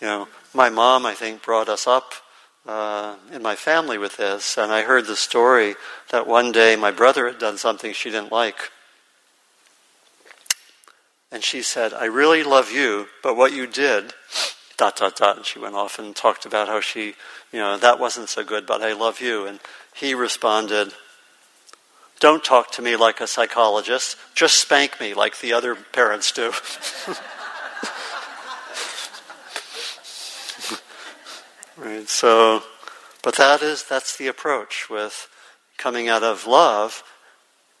[0.00, 2.12] You know, my mom, I think, brought us up
[2.66, 5.74] uh, in my family with this, and I heard the story
[6.10, 8.70] that one day my brother had done something she didn't like.
[11.32, 14.12] And she said, I really love you, but what you did,
[14.76, 15.38] dot, dot, dot.
[15.38, 17.14] And she went off and talked about how she,
[17.52, 19.46] you know, that wasn't so good, but I love you.
[19.46, 19.58] And
[19.94, 20.92] he responded,
[22.20, 24.16] don't talk to me like a psychologist.
[24.34, 26.52] Just spank me like the other parents do.
[31.82, 32.62] right, so,
[33.22, 35.28] but that is, that's the approach with
[35.78, 37.02] coming out of love.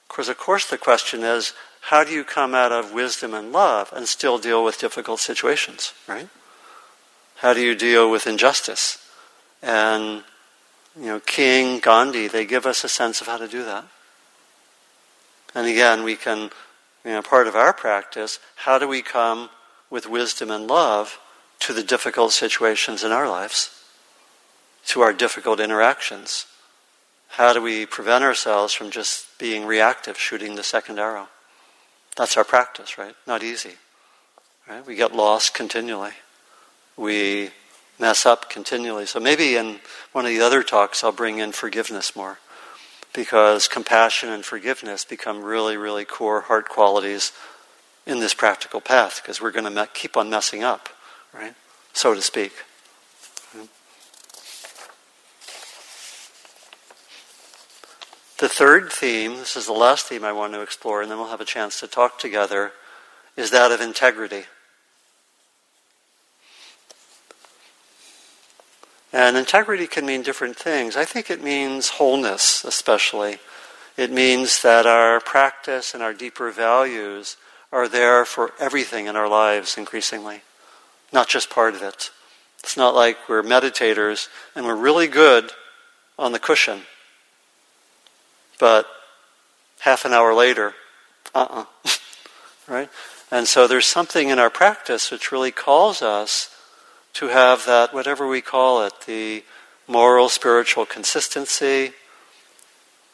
[0.08, 1.54] Because, of course, the question is
[1.86, 5.92] how do you come out of wisdom and love and still deal with difficult situations,
[6.06, 6.28] right?
[7.36, 8.98] How do you deal with injustice?
[9.62, 10.22] And,
[10.96, 13.84] you know, King, Gandhi, they give us a sense of how to do that.
[15.54, 16.50] And again, we can,
[17.04, 19.50] you know, part of our practice, how do we come
[19.90, 21.18] with wisdom and love
[21.60, 23.70] to the difficult situations in our lives,
[24.86, 26.46] to our difficult interactions?
[27.28, 31.28] How do we prevent ourselves from just being reactive, shooting the second arrow?
[32.16, 33.14] That's our practice, right?
[33.26, 33.76] Not easy.
[34.68, 34.86] Right?
[34.86, 36.12] We get lost continually.
[36.96, 37.50] We
[37.98, 39.06] mess up continually.
[39.06, 39.80] So maybe in
[40.12, 42.38] one of the other talks, I'll bring in forgiveness more
[43.14, 47.32] because compassion and forgiveness become really, really core heart qualities
[48.06, 50.88] in this practical path because we're going to me- keep on messing up,
[51.32, 51.54] right?
[51.92, 52.52] So to speak.
[58.42, 61.28] The third theme, this is the last theme I want to explore, and then we'll
[61.28, 62.72] have a chance to talk together,
[63.36, 64.46] is that of integrity.
[69.12, 70.96] And integrity can mean different things.
[70.96, 73.36] I think it means wholeness, especially.
[73.96, 77.36] It means that our practice and our deeper values
[77.70, 80.42] are there for everything in our lives increasingly,
[81.12, 82.10] not just part of it.
[82.58, 84.26] It's not like we're meditators
[84.56, 85.52] and we're really good
[86.18, 86.80] on the cushion,
[88.58, 88.86] but
[89.80, 90.74] half an hour later,
[91.34, 91.64] uh uh-uh.
[91.84, 91.90] uh
[92.68, 92.90] right?
[93.30, 96.54] And so there's something in our practice which really calls us
[97.14, 99.44] to have that, whatever we call it, the
[99.86, 101.92] moral, spiritual consistency.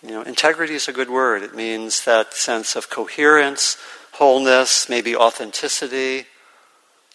[0.02, 1.42] You know, integrity is a good word.
[1.42, 3.76] It means that sense of coherence,
[4.12, 6.26] wholeness, maybe authenticity,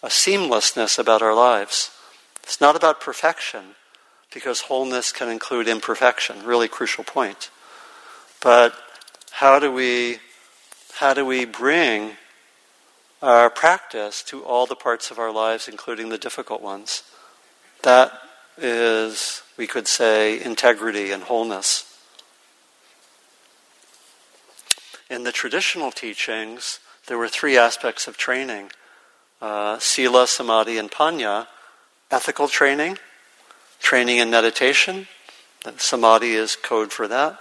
[0.02, 1.90] a seamlessness about our lives.
[2.42, 3.76] It's not about perfection,
[4.32, 7.50] because wholeness can include imperfection, really crucial point.
[8.44, 8.74] But
[9.30, 10.18] how do we
[10.92, 12.12] how do we bring
[13.22, 17.04] our practice to all the parts of our lives, including the difficult ones.
[17.82, 18.12] That
[18.58, 21.90] is, we could say, integrity and wholeness.
[25.08, 28.70] In the traditional teachings, there were three aspects of training
[29.40, 31.48] uh, sila, samadhi, and panna.
[32.10, 32.98] Ethical training,
[33.80, 35.08] training in meditation.
[35.78, 37.40] Samadhi is code for that.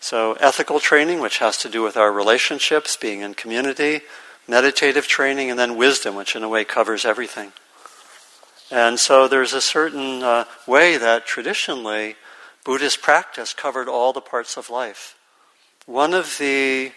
[0.00, 4.02] So, ethical training, which has to do with our relationships, being in community,
[4.46, 7.52] meditative training, and then wisdom, which in a way covers everything.
[8.70, 12.16] And so there's a certain uh, way that traditionally
[12.64, 15.16] Buddhist practice covered all the parts of life.
[15.86, 16.92] One of the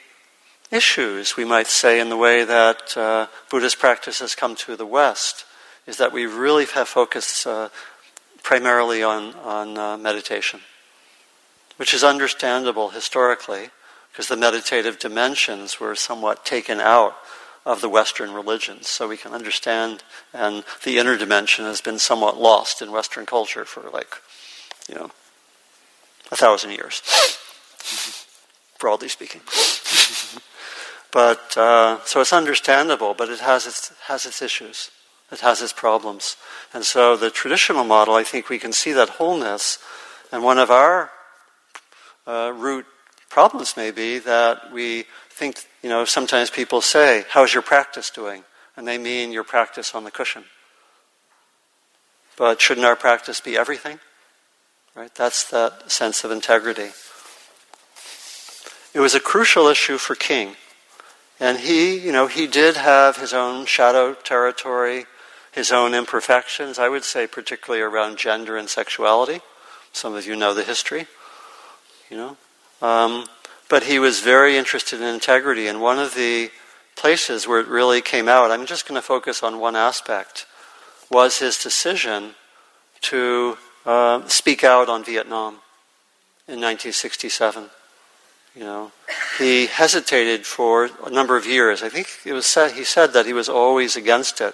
[0.69, 4.85] issues, we might say, in the way that uh, Buddhist practice has come to the
[4.85, 5.45] West
[5.87, 7.69] is that we really have focused uh,
[8.43, 10.59] primarily on, on uh, meditation,
[11.81, 13.71] which is understandable historically
[14.11, 17.15] because the meditative dimensions were somewhat taken out
[17.65, 18.87] of the Western religions.
[18.87, 23.65] So we can understand, and the inner dimension has been somewhat lost in Western culture
[23.65, 24.13] for like,
[24.87, 25.09] you know,
[26.31, 27.01] a thousand years,
[28.79, 29.41] broadly speaking.
[31.11, 34.91] but uh, so it's understandable, but it has its has its issues.
[35.31, 36.37] It has its problems,
[36.75, 39.79] and so the traditional model, I think, we can see that wholeness,
[40.31, 41.09] and one of our
[42.31, 42.85] uh, root
[43.29, 48.43] problems may be that we think, you know, sometimes people say, How's your practice doing?
[48.77, 50.45] And they mean your practice on the cushion.
[52.37, 53.99] But shouldn't our practice be everything?
[54.95, 55.13] Right?
[55.13, 56.91] That's that sense of integrity.
[58.93, 60.55] It was a crucial issue for King.
[61.39, 65.05] And he, you know, he did have his own shadow territory,
[65.51, 69.41] his own imperfections, I would say, particularly around gender and sexuality.
[69.91, 71.07] Some of you know the history,
[72.11, 72.37] you know.
[72.81, 73.25] Um,
[73.69, 75.67] but he was very interested in integrity.
[75.67, 76.51] And one of the
[76.95, 80.45] places where it really came out, I'm just going to focus on one aspect,
[81.09, 82.35] was his decision
[83.01, 85.55] to uh, speak out on Vietnam
[86.47, 87.69] in 1967.
[88.55, 88.91] You know,
[89.39, 91.81] he hesitated for a number of years.
[91.81, 94.53] I think it was said, he said that he was always against it,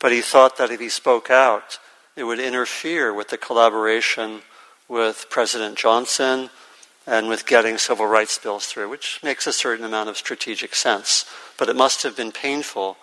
[0.00, 1.78] but he thought that if he spoke out,
[2.16, 4.40] it would interfere with the collaboration
[4.88, 6.48] with President Johnson
[7.06, 11.26] and with getting civil rights bills through, which makes a certain amount of strategic sense.
[11.58, 12.96] But it must have been painful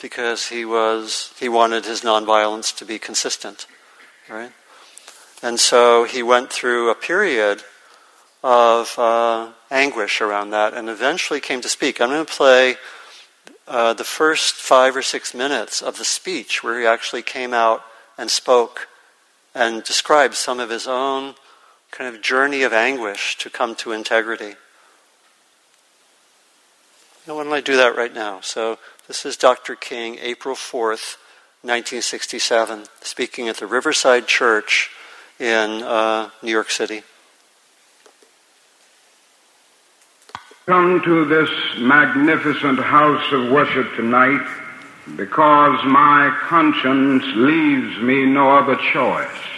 [0.00, 3.66] because he was he wanted his nonviolence to be consistent,
[4.28, 4.52] right?
[5.42, 7.62] And so he went through a period
[8.42, 12.00] of uh, anguish around that, and eventually came to speak.
[12.00, 12.76] I'm going to play
[13.66, 17.82] uh, the first five or six minutes of the speech where he actually came out
[18.16, 18.88] and spoke
[19.54, 21.34] and described some of his own
[21.90, 24.54] kind of journey of anguish to come to integrity.
[27.26, 28.40] No, why don't I do that right now?
[28.40, 29.74] So this is Dr.
[29.74, 31.16] King, April 4th,
[31.62, 34.90] 1967, speaking at the Riverside Church
[35.38, 37.02] in uh, New York City.
[40.66, 44.46] Come to this magnificent house of worship tonight
[45.16, 49.57] because my conscience leaves me no other choice.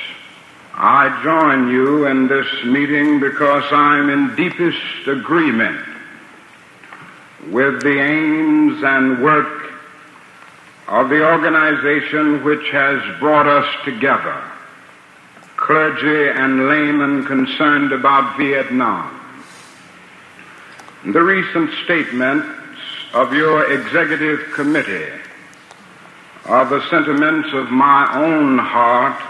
[0.83, 5.85] I join you in this meeting because I'm in deepest agreement
[7.51, 9.75] with the aims and work
[10.89, 14.43] of the organization which has brought us together,
[15.57, 19.21] clergy and laymen concerned about Vietnam.
[21.05, 22.49] The recent statements
[23.13, 25.13] of your executive committee
[26.47, 29.21] are the sentiments of my own heart,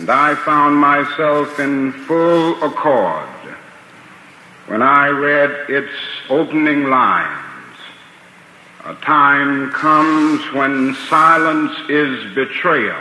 [0.00, 3.28] and I found myself in full accord
[4.66, 5.92] when I read its
[6.30, 7.76] opening lines.
[8.86, 12.96] A time comes when silence is betrayal.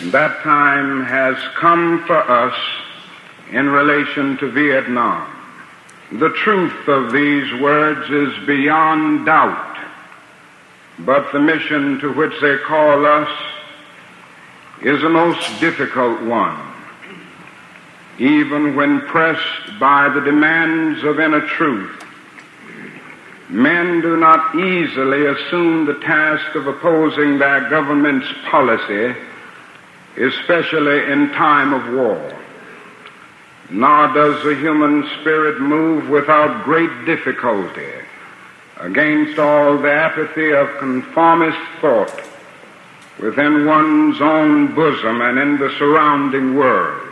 [0.00, 2.58] And that time has come for us
[3.52, 5.30] in relation to Vietnam.
[6.10, 9.76] The truth of these words is beyond doubt,
[11.00, 13.28] but the mission to which they call us
[14.82, 16.66] is a most difficult one
[18.18, 22.02] even when pressed by the demands of inner truth.
[23.48, 29.14] Men do not easily assume the task of opposing their government's policy,
[30.16, 32.32] especially in time of war.
[33.68, 37.92] Nor does the human spirit move without great difficulty
[38.78, 42.22] against all the apathy of conformist thought
[43.18, 47.02] within one's own bosom and in the surrounding world.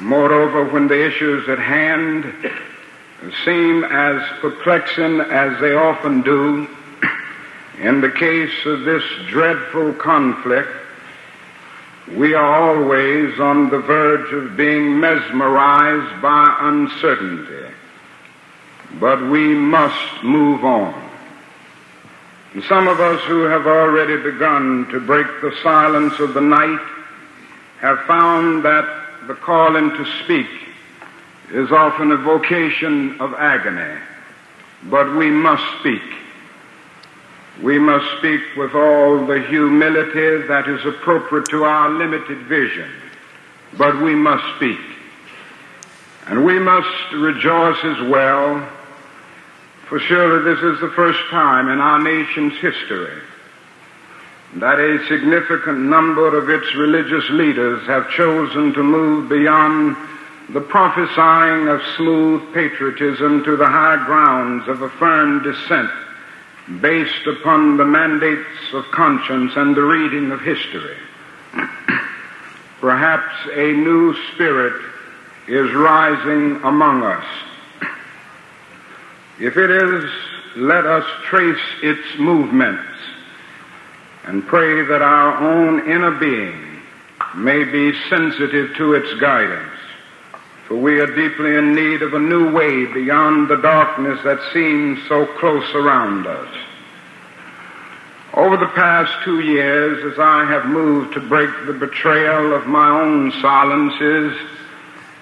[0.00, 2.32] Moreover, when the issues at hand
[3.44, 6.66] seem as perplexing as they often do,
[7.80, 10.70] in the case of this dreadful conflict,
[12.16, 17.72] we are always on the verge of being mesmerized by uncertainty.
[18.98, 21.11] But we must move on.
[22.54, 26.80] And some of us who have already begun to break the silence of the night
[27.80, 30.48] have found that the calling to speak
[31.50, 33.98] is often a vocation of agony,
[34.84, 36.02] but we must speak.
[37.62, 42.90] We must speak with all the humility that is appropriate to our limited vision,
[43.78, 44.80] but we must speak.
[46.26, 48.68] And we must rejoice as well,
[49.92, 53.20] for surely this is the first time in our nation's history
[54.54, 59.94] that a significant number of its religious leaders have chosen to move beyond
[60.48, 65.90] the prophesying of smooth patriotism to the high grounds of a firm dissent
[66.80, 70.96] based upon the mandates of conscience and the reading of history.
[72.80, 74.82] Perhaps a new spirit
[75.48, 77.26] is rising among us.
[79.42, 80.08] If it is,
[80.54, 82.94] let us trace its movements
[84.22, 86.80] and pray that our own inner being
[87.34, 89.74] may be sensitive to its guidance.
[90.68, 95.00] For we are deeply in need of a new way beyond the darkness that seems
[95.08, 96.54] so close around us.
[98.34, 102.90] Over the past two years, as I have moved to break the betrayal of my
[102.90, 104.38] own silences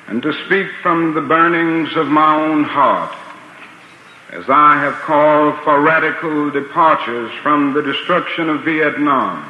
[0.09, 3.17] and to speak from the burnings of my own heart,
[4.33, 9.45] as I have called for radical departures from the destruction of Vietnam.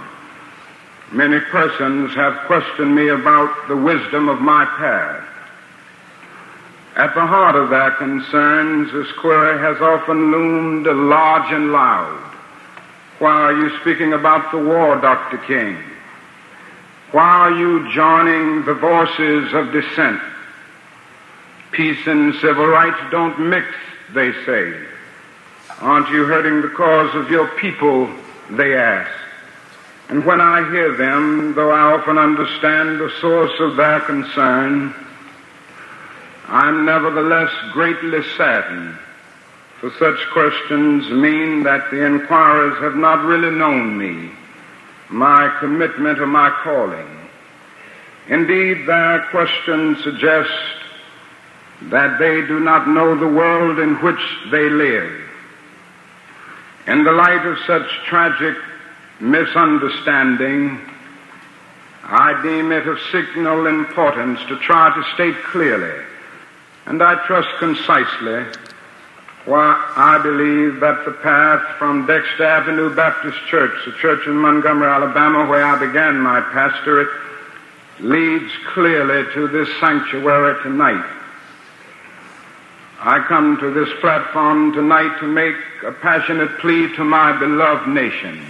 [1.13, 5.27] Many persons have questioned me about the wisdom of my path.
[6.97, 12.19] At the heart of their concerns, this query has often loomed large and loud.
[13.19, 15.37] Why are you speaking about the war, Dr.
[15.39, 15.77] King?
[17.13, 20.23] Why are you joining the voices of dissent?
[21.71, 23.67] Peace and civil rights don't mix
[24.15, 24.75] they say.
[25.81, 28.11] Aren't you hurting the cause of your people?
[28.51, 29.11] They ask.
[30.09, 34.93] And when I hear them, though I often understand the source of their concern,
[36.49, 38.99] I'm nevertheless greatly saddened,
[39.79, 44.33] for such questions mean that the inquirers have not really known me,
[45.09, 47.07] my commitment or my calling.
[48.27, 50.51] Indeed, their questions suggest
[51.85, 54.21] that they do not know the world in which
[54.51, 55.21] they live.
[56.87, 58.57] In the light of such tragic
[59.21, 60.81] misunderstanding,
[62.03, 66.05] I deem it of signal importance to try to state clearly,
[66.87, 68.45] and I trust concisely,
[69.45, 74.89] why I believe that the path from Dexter Avenue Baptist Church, the church in Montgomery,
[74.89, 77.09] Alabama, where I began my pastorate,
[78.01, 81.20] leads clearly to this sanctuary tonight.
[83.03, 88.45] I come to this platform tonight to make a passionate plea to my beloved nation.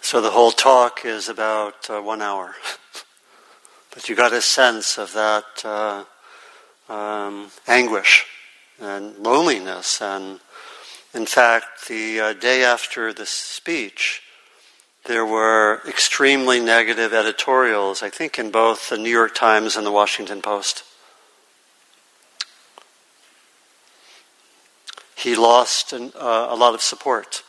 [0.00, 2.54] So the whole talk is about uh, one hour.
[3.92, 6.04] but you got a sense of that uh,
[6.88, 8.26] um, anguish
[8.80, 10.00] and loneliness.
[10.00, 10.38] And
[11.12, 14.20] in fact, the uh, day after the speech,
[15.04, 19.92] there were extremely negative editorials, I think, in both the New York Times and the
[19.92, 20.82] Washington Post.
[25.14, 27.42] He lost an, uh, a lot of support.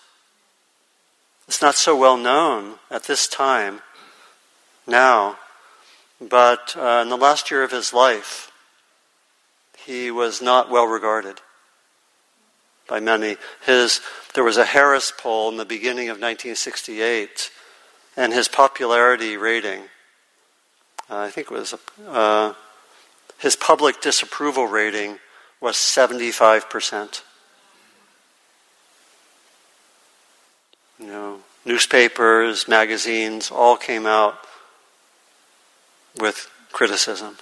[1.47, 3.81] It's not so well known at this time
[4.85, 5.37] now,
[6.19, 8.51] but uh, in the last year of his life,
[9.77, 11.41] he was not well regarded
[12.87, 13.37] by many.
[13.65, 14.01] His,
[14.33, 17.49] there was a Harris poll in the beginning of 1968,
[18.17, 19.81] and his popularity rating,
[21.09, 21.75] uh, I think it was,
[22.07, 22.53] uh,
[23.39, 25.19] his public disapproval rating
[25.59, 27.21] was 75%.
[30.99, 34.37] You know, newspapers, magazines, all came out
[36.19, 37.37] with criticism.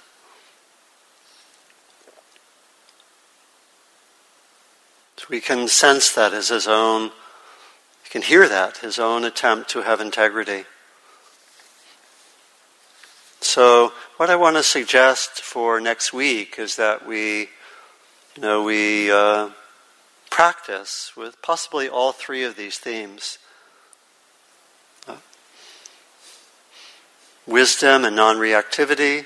[5.24, 9.70] So we can sense that as his own, you can hear that, his own attempt
[9.70, 10.66] to have integrity.
[13.40, 17.48] So, what I want to suggest for next week is that we,
[18.36, 19.48] you know, we uh,
[20.28, 23.38] practice with possibly all three of these themes.
[27.46, 29.24] wisdom and non reactivity,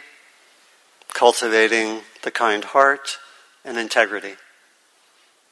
[1.13, 3.19] cultivating the kind heart,
[3.65, 4.37] and integrity.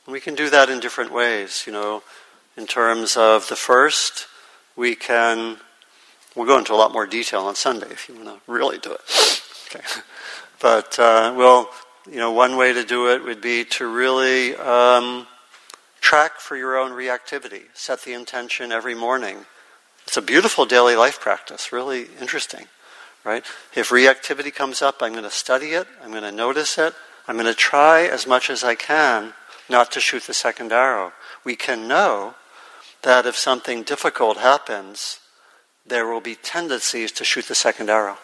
[0.07, 1.65] We can do that in different ways.
[1.67, 2.03] You know,
[2.57, 4.27] in terms of the first,
[4.77, 5.59] we can,
[6.35, 8.93] we'll go into a lot more detail on Sunday if you want to really do
[8.93, 9.01] it.
[9.69, 9.85] Okay.
[10.61, 11.69] But, uh, well,
[12.09, 15.27] you know, one way to do it would be to really um,
[16.01, 17.63] track for your own reactivity.
[17.75, 19.45] Set the intention every morning
[20.07, 22.67] it's a beautiful daily life practice, really interesting,
[23.25, 23.45] right?
[23.75, 26.95] If reactivity comes up, I'm going to study it, I'm going to notice it,
[27.27, 29.35] I'm going to try as much as I can
[29.69, 31.13] not to shoot the second arrow.
[31.45, 32.35] We can know
[33.03, 35.21] that if something difficult happens,
[35.87, 38.19] there will be tendencies to shoot the second arrow.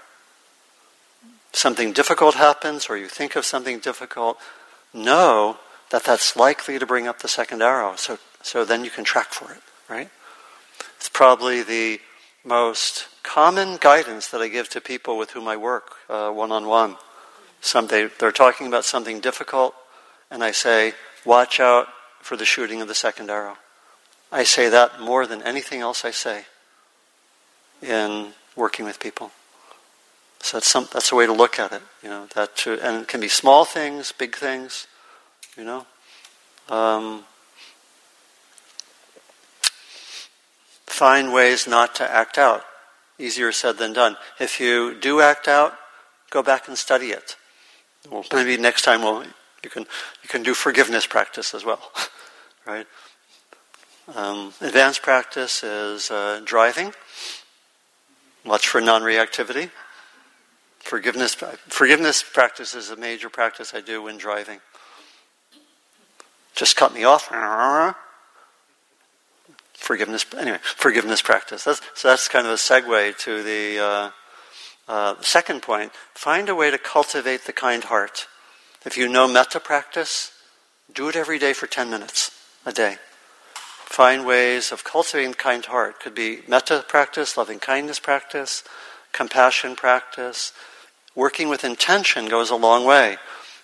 [1.53, 4.39] Something difficult happens, or you think of something difficult,
[4.93, 5.59] know
[5.91, 7.95] that that's likely to bring up the second arrow.
[7.97, 10.11] So, so then you can track for it, right?
[10.97, 12.01] It's probably the
[12.45, 16.67] most common guidance that I give to people with whom I work uh, one on
[16.67, 16.97] one.
[17.61, 19.75] Someday they're talking about something difficult,
[20.31, 20.95] and I say,
[21.25, 21.89] Watch out
[22.21, 23.57] for the shooting of the second arrow.
[24.31, 26.47] I say that more than anything else I say
[27.83, 29.31] in working with people.
[30.41, 32.27] So that's some, that's a way to look at it, you know.
[32.35, 34.87] That to, and it can be small things, big things,
[35.57, 35.87] you know.
[36.69, 37.25] Um,
[40.87, 42.65] find ways not to act out.
[43.19, 44.17] Easier said than done.
[44.41, 45.75] If you do act out,
[46.31, 47.37] go back and study it.
[48.11, 49.25] Well, maybe next time we'll,
[49.63, 49.83] you can
[50.23, 51.93] you can do forgiveness practice as well,
[52.67, 52.87] right?
[54.15, 56.93] Um, advanced practice is uh, driving.
[58.45, 59.71] Watch for non-reactivity.
[60.81, 64.61] Forgiveness forgiveness practice is a major practice I do when driving.
[66.55, 67.31] Just cut me off
[69.83, 70.25] forgiveness.
[70.39, 71.65] Anyway, forgiveness practice.
[71.65, 74.11] That's, so that's kind of a segue to the uh,
[74.89, 75.93] uh, second point.
[76.15, 78.29] Find a way to cultivate the kind heart.
[78.85, 80.33] If you know metta practice,
[80.93, 82.31] do it every day for ten minutes
[82.67, 82.97] a day.
[83.55, 86.01] Find ways of cultivating kind heart.
[86.01, 88.65] Could be metta practice, loving kindness practice,
[89.13, 90.53] compassion practice.
[91.15, 93.19] Working with intention goes a long way.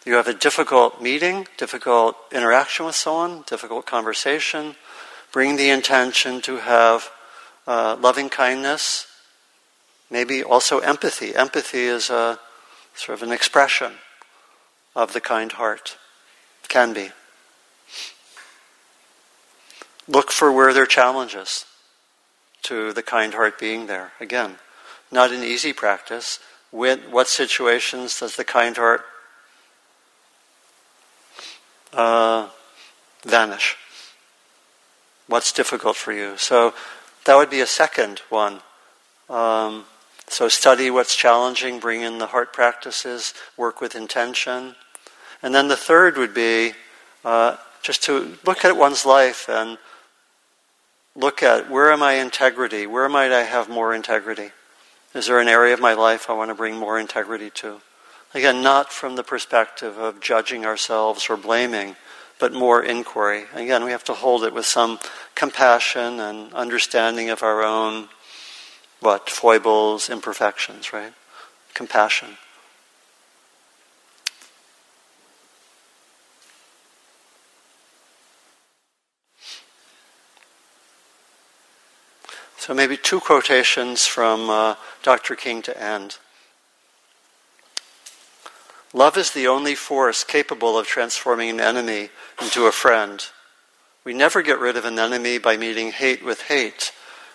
[0.05, 4.77] You have a difficult meeting, difficult interaction with someone, difficult conversation
[5.31, 7.11] Bring the intention to have
[7.67, 9.07] uh, loving kindness,
[10.11, 11.35] maybe also empathy.
[11.35, 12.39] Empathy is a
[12.95, 13.93] sort of an expression
[14.99, 15.97] of the kind heart.
[16.67, 17.11] Can be.
[20.09, 21.65] Look for where there are challenges
[22.63, 24.11] to the kind heart being there.
[24.21, 24.57] Again,
[25.13, 26.41] not an easy practice.
[26.73, 29.05] When, what situations does the kind heart
[31.93, 32.49] uh,
[33.25, 33.77] vanish?
[35.29, 36.37] What's difficult for you?
[36.37, 36.75] So
[37.25, 38.61] that would be a second one.
[39.31, 39.87] Um,
[40.31, 44.77] So study what's challenging, bring in the heart practices, work with intention.
[45.43, 46.73] And then the third would be
[47.25, 49.79] uh, just to look at one's life and
[51.15, 52.87] look at where am I integrity?
[52.87, 54.51] Where might I have more integrity?
[55.15, 57.81] Is there an area of my life I want to bring more integrity to?
[58.35, 61.97] Again, not from the perspective of judging ourselves or blaming,
[62.39, 63.45] but more inquiry.
[63.55, 64.99] Again, we have to hold it with some
[65.35, 68.09] compassion and understanding of our own,
[69.01, 71.15] what, foibles, imperfections, right?
[71.75, 72.37] Compassion.
[82.69, 85.35] So maybe two quotations from uh, Dr.
[85.35, 86.19] King to end.
[88.93, 92.11] Love is the only force capable of transforming an enemy
[92.43, 93.25] into a friend.
[94.05, 96.93] We never get rid of an enemy by meeting hate with hate.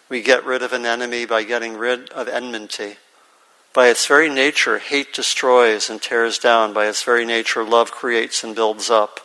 [0.07, 2.97] We get rid of an enemy by getting rid of enmity.
[3.73, 6.73] By its very nature, hate destroys and tears down.
[6.73, 9.19] By its very nature, love creates and builds up.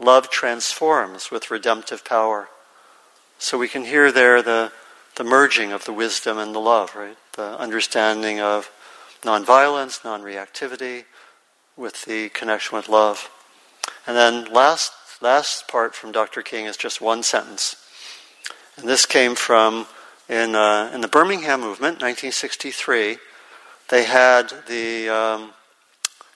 [0.00, 2.48] Love transforms with redemptive power.
[3.38, 4.72] So we can hear there the
[5.16, 7.16] the merging of the wisdom and the love, right?
[7.32, 8.70] The understanding of
[9.22, 11.04] nonviolence, non-reactivity,
[11.76, 13.30] with the connection with love.
[14.06, 14.92] And then last
[15.22, 16.42] last part from Dr.
[16.42, 17.76] King is just one sentence,
[18.76, 19.86] and this came from
[20.28, 23.18] in uh, in the Birmingham movement, 1963.
[23.88, 25.52] They had the um,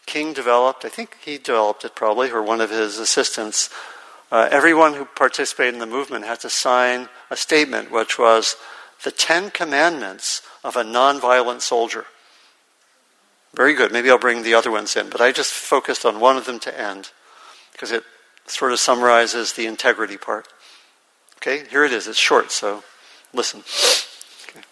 [0.07, 0.85] King developed.
[0.85, 3.70] I think he developed it probably, or one of his assistants.
[4.31, 8.57] Uh, everyone who participated in the movement had to sign a statement, which was
[9.03, 12.05] the Ten Commandments of a nonviolent soldier.
[13.55, 13.93] Very good.
[13.93, 16.61] Maybe I'll bring the other ones in, but I just focused on one of them
[16.61, 17.11] to end
[17.72, 18.05] because it
[18.47, 20.47] sort of summarizes the integrity part.
[21.39, 22.07] Okay, here it is.
[22.07, 22.85] It's short, so
[23.33, 23.62] listen.
[24.49, 24.64] Okay.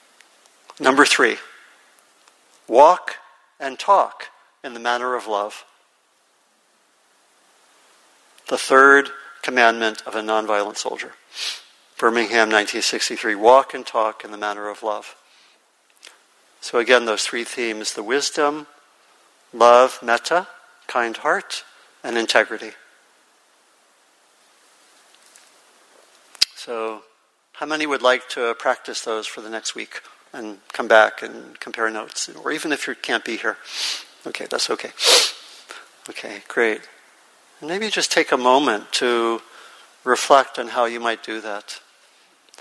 [0.78, 1.38] Number three
[2.68, 3.16] walk
[3.58, 4.26] and talk
[4.62, 5.64] in the manner of love.
[8.48, 9.10] The third
[9.48, 11.12] commandment of a nonviolent soldier.
[11.96, 13.34] Birmingham, 1963.
[13.34, 15.16] Walk and talk in the manner of love.
[16.60, 18.66] So, again, those three themes the wisdom,
[19.54, 20.48] love, metta,
[20.86, 21.64] kind heart,
[22.04, 22.72] and integrity.
[26.54, 27.04] So,
[27.52, 31.58] how many would like to practice those for the next week and come back and
[31.58, 32.28] compare notes?
[32.28, 33.56] Or even if you can't be here.
[34.26, 34.90] Okay, that's okay.
[36.10, 36.82] Okay, great.
[37.60, 39.42] Maybe just take a moment to
[40.04, 41.80] reflect on how you might do that.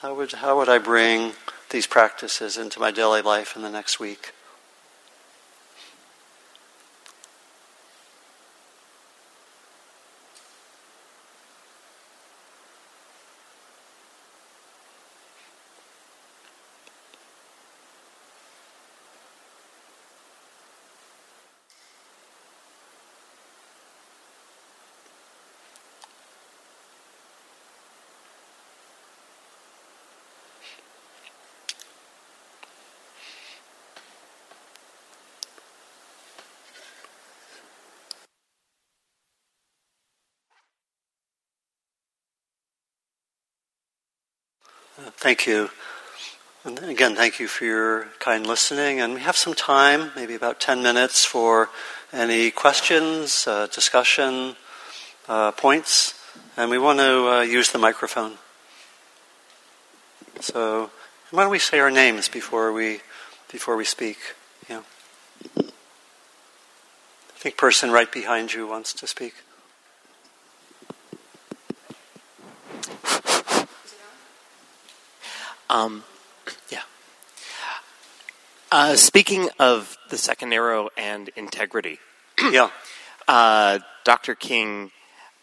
[0.01, 1.33] How would, how would I bring
[1.69, 4.33] these practices into my daily life in the next week?
[44.97, 45.69] Thank you.
[46.65, 48.99] And again, thank you for your kind listening.
[48.99, 51.69] And we have some time, maybe about 10 minutes, for
[52.11, 54.55] any questions, uh, discussion,
[55.29, 56.15] uh, points.
[56.57, 58.39] And we want to uh, use the microphone.
[60.39, 60.89] So,
[61.29, 63.01] why don't we say our names before we,
[63.51, 64.17] before we speak?
[64.67, 64.81] Yeah.
[65.59, 65.63] I
[67.35, 69.35] think person right behind you wants to speak.
[75.69, 76.03] Um,
[76.69, 76.81] yeah.
[78.71, 81.99] Uh, speaking of the second arrow and integrity,
[82.51, 82.69] yeah.
[83.27, 84.35] Uh, Dr.
[84.35, 84.91] King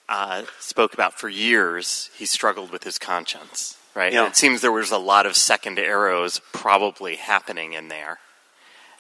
[0.09, 4.13] uh, spoke about for years he struggled with his conscience, right?
[4.13, 4.27] Yeah.
[4.27, 8.19] it seems there was a lot of second arrows probably happening in there.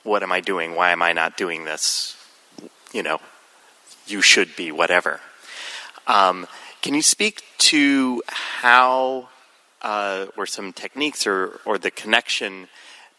[0.03, 0.75] What am I doing?
[0.75, 2.16] Why am I not doing this?
[2.93, 3.20] You know,
[4.07, 5.20] you should be, whatever.
[6.07, 6.47] Um,
[6.83, 9.29] can you speak to how
[9.85, 12.66] uh, or some techniques or, or the connection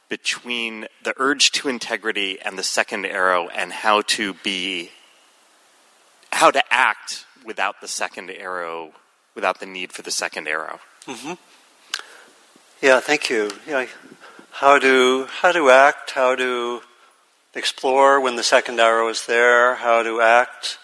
[0.09, 4.91] between the urge to integrity and the second arrow and how to be
[6.34, 8.91] how to act without the second arrow
[9.36, 10.80] without the need for the second arrow.
[11.05, 11.34] Mm-hmm.
[12.82, 13.51] yeah thank you.
[13.68, 13.86] Yeah
[14.51, 16.82] how to how to act how to
[17.53, 20.78] explore when the second arrow is there how to act.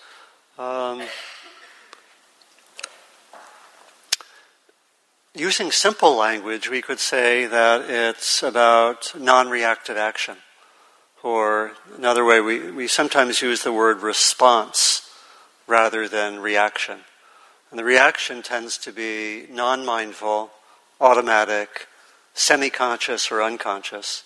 [0.60, 1.02] Um,
[5.36, 10.36] Using simple language, we could say that it's about non reactive action.
[11.24, 15.10] Or another way, we, we sometimes use the word response
[15.68, 17.00] rather than reaction.
[17.70, 20.52] And the reaction tends to be non mindful,
[21.00, 21.88] automatic,
[22.34, 24.26] semi conscious, or unconscious.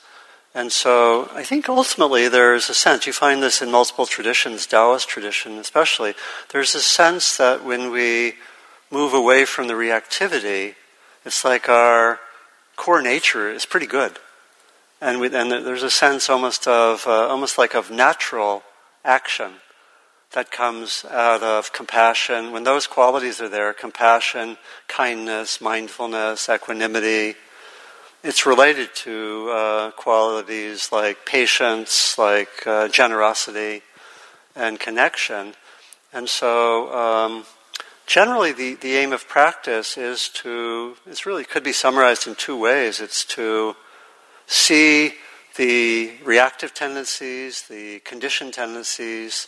[0.56, 5.08] And so I think ultimately there's a sense, you find this in multiple traditions, Taoist
[5.08, 6.16] tradition especially,
[6.52, 8.36] there's a sense that when we
[8.90, 10.74] move away from the reactivity,
[11.26, 12.20] it's like our
[12.76, 14.18] core nature is pretty good.
[15.02, 18.64] And, we, and there's a sense almost of, uh, almost like of natural
[19.04, 19.52] action
[20.32, 22.52] that comes out of compassion.
[22.52, 24.58] When those qualities are there, compassion,
[24.88, 27.36] kindness, mindfulness, equanimity,
[28.24, 33.82] it's related to uh, qualities like patience, like uh, generosity,
[34.56, 35.54] and connection.
[36.12, 37.46] And so, um,
[38.06, 42.60] generally, the, the aim of practice is to, it's really could be summarized in two
[42.60, 43.00] ways.
[43.00, 43.76] It's to
[44.48, 45.14] see
[45.58, 49.48] the reactive tendencies, the conditioned tendencies,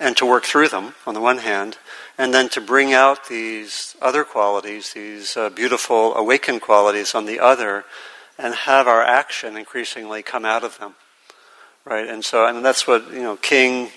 [0.00, 1.78] and to work through them on the one hand,
[2.16, 7.38] and then to bring out these other qualities, these uh, beautiful awakened qualities on the
[7.38, 7.84] other,
[8.36, 10.94] and have our action increasingly come out of them.
[11.84, 12.06] Right?
[12.06, 13.90] And so, I and that's what, you know, King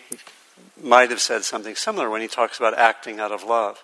[0.82, 3.84] might have said something similar when he talks about acting out of love.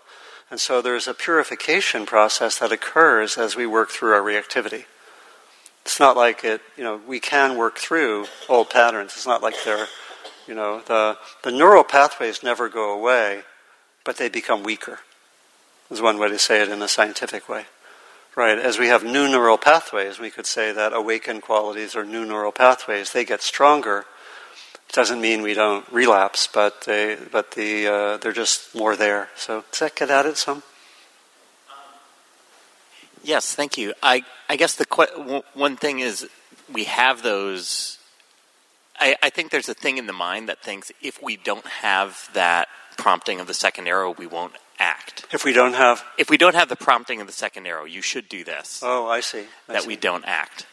[0.50, 4.86] And so there's a purification process that occurs as we work through our reactivity.
[5.84, 9.14] It's not like it, you know, we can work through old patterns.
[9.16, 9.88] It's not like they're
[10.48, 13.42] you know, the, the neural pathways never go away,
[14.06, 15.00] but they become weaker,
[15.92, 17.66] is one way to say it in a scientific way.
[18.36, 18.58] Right?
[18.58, 22.52] As we have new neural pathways, we could say that awakened qualities are new neural
[22.52, 23.12] pathways.
[23.12, 24.06] They get stronger.
[24.94, 29.30] Doesn't mean we don't relapse, but they, but the, uh, they're just more there.
[29.36, 30.64] So does that get at it some?
[33.24, 33.94] Yes, thank you.
[34.02, 36.28] I, I guess the que- one thing is
[36.72, 37.98] we have those
[39.00, 42.30] I, I, think there's a thing in the mind that thinks if we don't have
[42.34, 42.68] that
[42.98, 45.26] prompting of the second arrow, we won't act.
[45.32, 48.02] If we don't have, if we don't have the prompting of the second arrow, you
[48.02, 48.82] should do this.
[48.84, 49.46] Oh, I see.
[49.70, 49.88] I that see.
[49.88, 50.66] we don't act.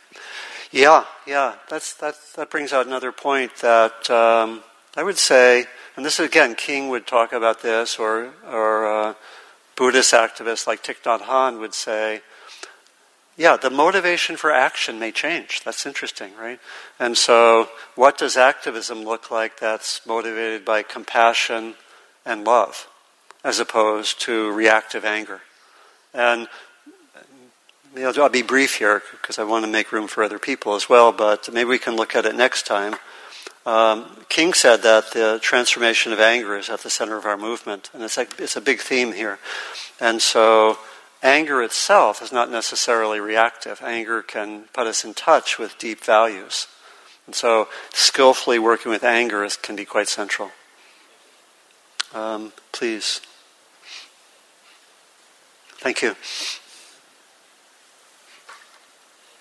[0.70, 1.54] Yeah, yeah.
[1.68, 2.14] That's that.
[2.36, 4.62] That brings out another point that um,
[4.96, 9.14] I would say, and this is again, King would talk about this, or or uh,
[9.76, 12.22] Buddhist activists like Thich Nhat Hanh would say
[13.36, 15.62] yeah, the motivation for action may change.
[15.64, 16.60] That's interesting, right?
[17.00, 21.74] And so, what does activism look like that's motivated by compassion
[22.24, 22.88] and love,
[23.42, 25.40] as opposed to reactive anger?
[26.12, 26.46] And
[28.02, 30.88] know, I'll be brief here because I want to make room for other people as
[30.88, 32.96] well, but maybe we can look at it next time.
[33.66, 37.90] Um, King said that the transformation of anger is at the center of our movement,
[37.94, 39.38] and it's a, it's a big theme here.
[40.00, 40.78] And so,
[41.22, 43.80] anger itself is not necessarily reactive.
[43.82, 46.66] Anger can put us in touch with deep values.
[47.26, 50.50] And so, skillfully working with anger is, can be quite central.
[52.12, 53.20] Um, please.
[55.78, 56.16] Thank you.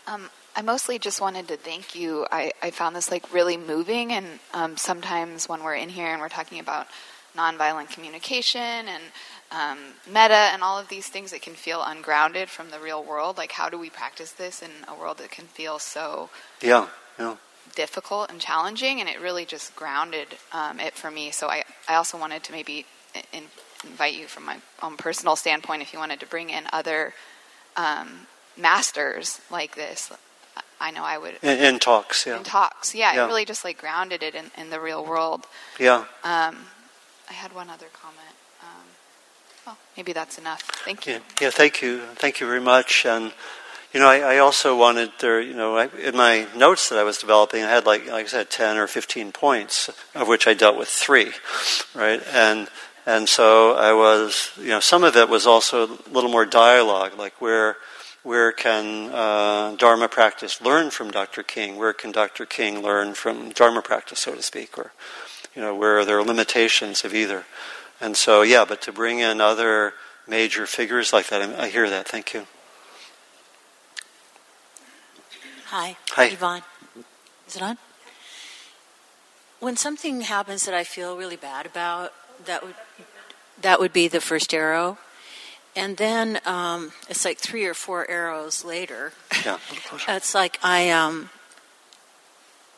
[0.07, 2.27] Um, I mostly just wanted to thank you.
[2.31, 6.21] I, I found this like really moving, and um, sometimes when we're in here and
[6.21, 6.87] we're talking about
[7.35, 9.03] nonviolent communication and
[9.51, 9.79] um,
[10.09, 13.37] metta and all of these things that can feel ungrounded from the real world.
[13.37, 16.29] Like, how do we practice this in a world that can feel so
[16.61, 16.87] yeah,
[17.17, 17.37] yeah.
[17.75, 18.99] difficult and challenging?
[18.99, 21.31] And it really just grounded um, it for me.
[21.31, 22.85] So I, I also wanted to maybe
[23.31, 23.43] in,
[23.83, 27.13] invite you from my own personal standpoint if you wanted to bring in other
[27.75, 28.27] um,
[28.57, 30.11] masters like this.
[30.79, 31.35] I know I would.
[31.41, 32.37] In, in talks, yeah.
[32.37, 33.23] In talks, yeah, yeah.
[33.23, 35.45] It really just like grounded it in, in the real world.
[35.79, 36.05] Yeah.
[36.23, 36.57] Um,
[37.29, 38.33] I had one other comment.
[39.65, 40.61] Well, maybe that's enough.
[40.61, 41.13] Thank you.
[41.13, 42.01] Yeah, yeah thank you.
[42.15, 43.05] Thank you very much.
[43.05, 43.31] And,
[43.93, 47.03] you know, I, I also wanted there, you know, I, in my notes that I
[47.03, 50.53] was developing, I had like, like I said, 10 or 15 points, of which I
[50.53, 51.31] dealt with three,
[51.95, 52.21] right?
[52.33, 52.67] And,
[53.05, 57.17] and so I was, you know, some of it was also a little more dialogue,
[57.17, 57.77] like where,
[58.23, 61.43] where can uh, Dharma practice learn from Dr.
[61.43, 61.77] King?
[61.77, 62.45] Where can Dr.
[62.45, 64.77] King learn from Dharma practice, so to speak?
[64.77, 64.93] Or,
[65.55, 67.43] you know, where are there limitations of either?
[67.99, 69.93] And so, yeah, but to bring in other
[70.27, 72.07] major figures like that, I hear that.
[72.07, 72.47] Thank you.
[75.67, 75.97] Hi.
[76.11, 76.25] Hi.
[76.25, 76.61] Yvonne.
[77.47, 77.77] Is it on?
[79.59, 82.13] When something happens that I feel really bad about,
[82.45, 82.75] that would
[83.61, 84.97] that would be the first arrow.
[85.75, 89.13] And then um, it's like three or four arrows later.
[89.43, 89.57] Yeah.
[90.07, 91.29] it's like I um,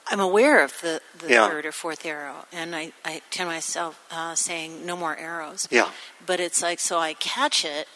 [0.08, 1.50] I'm aware of the, the yeah.
[1.50, 5.68] third or fourth arrow, and I, I tell myself uh, saying no more arrows.
[5.72, 5.90] Yeah.
[6.26, 7.88] But it's like so I catch it,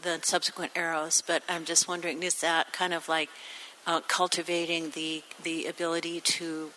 [0.00, 1.22] the subsequent arrows.
[1.24, 3.28] But I'm just wondering, is that kind of like
[3.86, 6.70] uh, cultivating the the ability to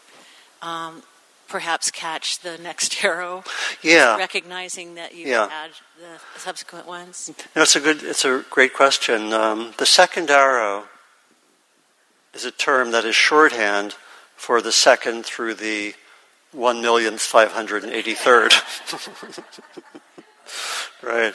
[0.62, 1.04] um,
[1.48, 3.44] perhaps catch the next arrow,
[3.82, 4.18] Yeah.
[4.18, 5.50] recognizing that you Yeah.
[5.50, 7.32] had the subsequent ones.
[7.56, 9.34] Know, it's a good, it's a great question.
[9.34, 10.86] Um, the second arrow
[12.34, 13.96] is a term that is shorthand
[14.36, 15.96] for the second through the
[16.52, 18.54] one millionth five hundred and eighty third.
[21.02, 21.34] right.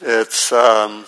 [0.00, 1.04] It's um,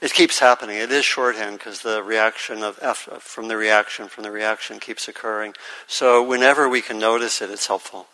[0.00, 0.76] it keeps happening.
[0.76, 5.08] It is shorthand because the reaction of F from the reaction from the reaction keeps
[5.08, 5.54] occurring.
[5.86, 8.06] So whenever we can notice it, it's helpful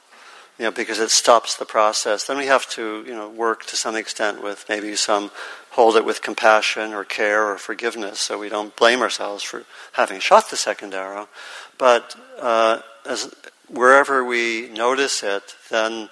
[0.59, 2.27] you know, because it stops the process.
[2.27, 5.31] Then we have to, you know, work to some extent with maybe some
[5.71, 10.21] hold it with compassion or care or forgiveness, so we don't blame ourselves for having
[10.21, 11.29] shot the second arrow.
[11.77, 13.35] But uh, as
[13.69, 16.09] wherever we notice it, then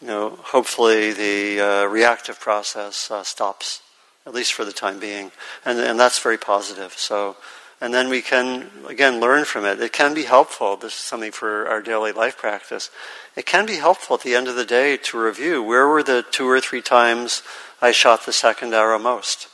[0.00, 3.82] you know, hopefully the uh, reactive process uh, stops,
[4.30, 5.32] at least for the time being,
[5.64, 6.92] and and that's very positive.
[6.92, 7.36] So
[7.80, 9.80] and then we can again learn from it.
[9.80, 10.76] It can be helpful.
[10.76, 12.90] This is something for our daily life practice.
[13.34, 16.24] It can be helpful at the end of the day to review where were the
[16.30, 17.42] two or three times
[17.82, 19.48] I shot the second arrow most.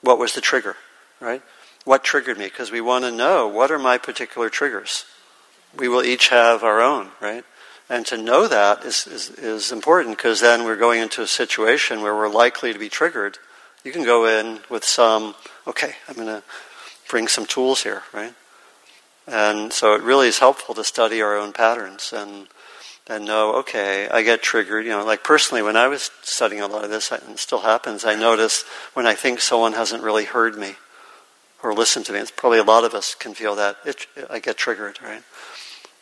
[0.00, 0.76] What was the trigger,
[1.20, 1.42] right?
[1.84, 2.46] What triggered me?
[2.46, 5.04] Because we want to know what are my particular triggers.
[5.76, 7.44] We will each have our own, right?
[7.90, 12.02] And to know that is, is, is important because then we're going into a situation
[12.02, 13.38] where we're likely to be triggered.
[13.84, 15.34] You can go in with some,
[15.66, 16.42] okay, I'm going to
[17.08, 18.34] bring some tools here, right?
[19.26, 22.46] And so it really is helpful to study our own patterns and
[23.08, 24.84] and know, okay, I get triggered.
[24.84, 27.60] You know, like personally, when I was studying a lot of this, and it still
[27.60, 28.62] happens, I notice
[28.94, 30.76] when I think someone hasn't really heard me
[31.60, 32.20] or listened to me.
[32.20, 33.76] It's probably a lot of us can feel that.
[33.84, 35.22] It, I get triggered, right?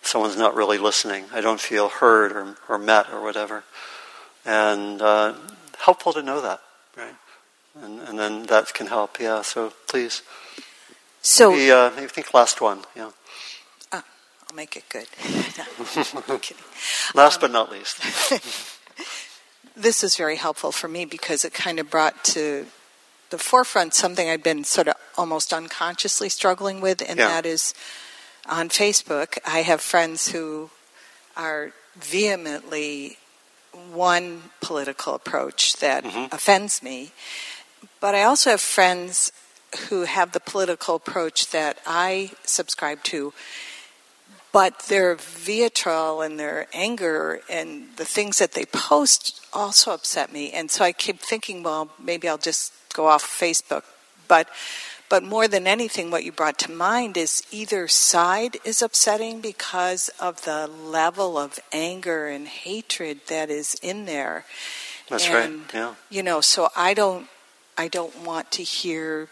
[0.03, 1.25] Someone's not really listening.
[1.33, 3.65] I don't feel heard or, or met or whatever.
[4.45, 5.35] And uh,
[5.79, 6.61] helpful to know that,
[6.97, 7.15] right?
[7.83, 9.19] And, and then that can help.
[9.21, 9.43] Yeah.
[9.43, 10.23] So please.
[11.23, 12.81] So maybe, uh, maybe think last one.
[12.97, 13.11] Yeah.
[13.93, 15.07] I'll make it good.
[15.59, 16.41] No.
[17.15, 17.99] Last but not least.
[19.77, 22.67] This is very helpful for me because it kind of brought to
[23.31, 27.29] the forefront something I'd been sort of almost unconsciously struggling with, and Yeah.
[27.29, 27.75] that is
[28.47, 29.39] on Facebook.
[29.47, 30.71] I have friends who
[31.37, 33.19] are vehemently
[33.93, 36.33] one political approach that Mhm.
[36.33, 37.13] offends me,
[38.01, 39.33] but I also have friends
[39.89, 43.33] who have the political approach that I subscribe to,
[44.53, 50.53] but their vitriol and their anger and the things that they post also upset me.
[50.53, 53.83] And so I keep thinking, well, maybe I'll just go off Facebook.
[54.27, 54.49] But
[55.09, 60.11] but more than anything, what you brought to mind is either side is upsetting because
[60.21, 64.45] of the level of anger and hatred that is in there.
[65.09, 65.75] That's And, right.
[65.75, 65.95] Yeah.
[66.11, 67.27] You know, so I don't
[67.79, 69.29] I don't want to hear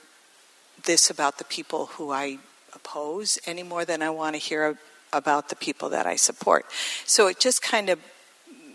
[0.85, 2.39] this about the people who I
[2.73, 4.79] oppose any more than I want to hear
[5.13, 6.65] about the people that I support.
[7.05, 7.99] So it just kind of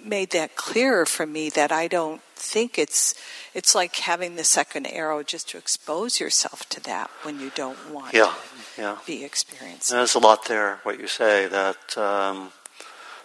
[0.04, 3.14] made that clearer for me that I don't think it's
[3.54, 7.78] it's like having the second arrow just to expose yourself to that when you don't
[7.92, 8.34] want Yeah.
[8.76, 8.98] to Yeah.
[9.06, 9.96] be experiencing.
[9.96, 12.52] There's a lot there, what you say, that um,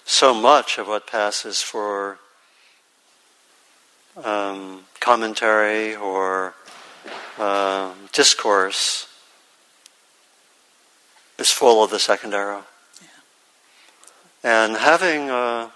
[0.05, 2.19] so much of what passes for
[4.25, 6.55] um, commentary or
[7.39, 9.09] uh, discourse
[11.39, 12.65] is full of the second arrow.
[14.43, 15.71] And having, uh,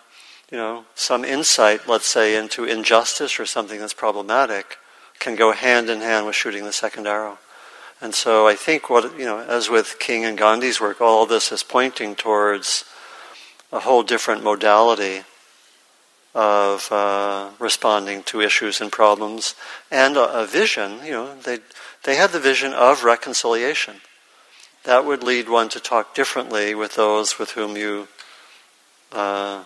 [0.51, 4.78] you know, some insight, let's say, into injustice or something that's problematic,
[5.18, 7.38] can go hand in hand with shooting the second arrow.
[8.01, 11.53] And so I think what, you know, as with King and Gandhi's work, all this
[11.53, 12.84] is pointing towards
[13.70, 15.24] a whole different modality
[16.35, 19.55] of uh, responding to issues and problems
[19.91, 21.59] and a, a vision, you know, they,
[22.05, 23.97] they had the vision of reconciliation.
[24.85, 28.09] That would lead one to talk differently with those with whom you
[29.12, 29.64] uh,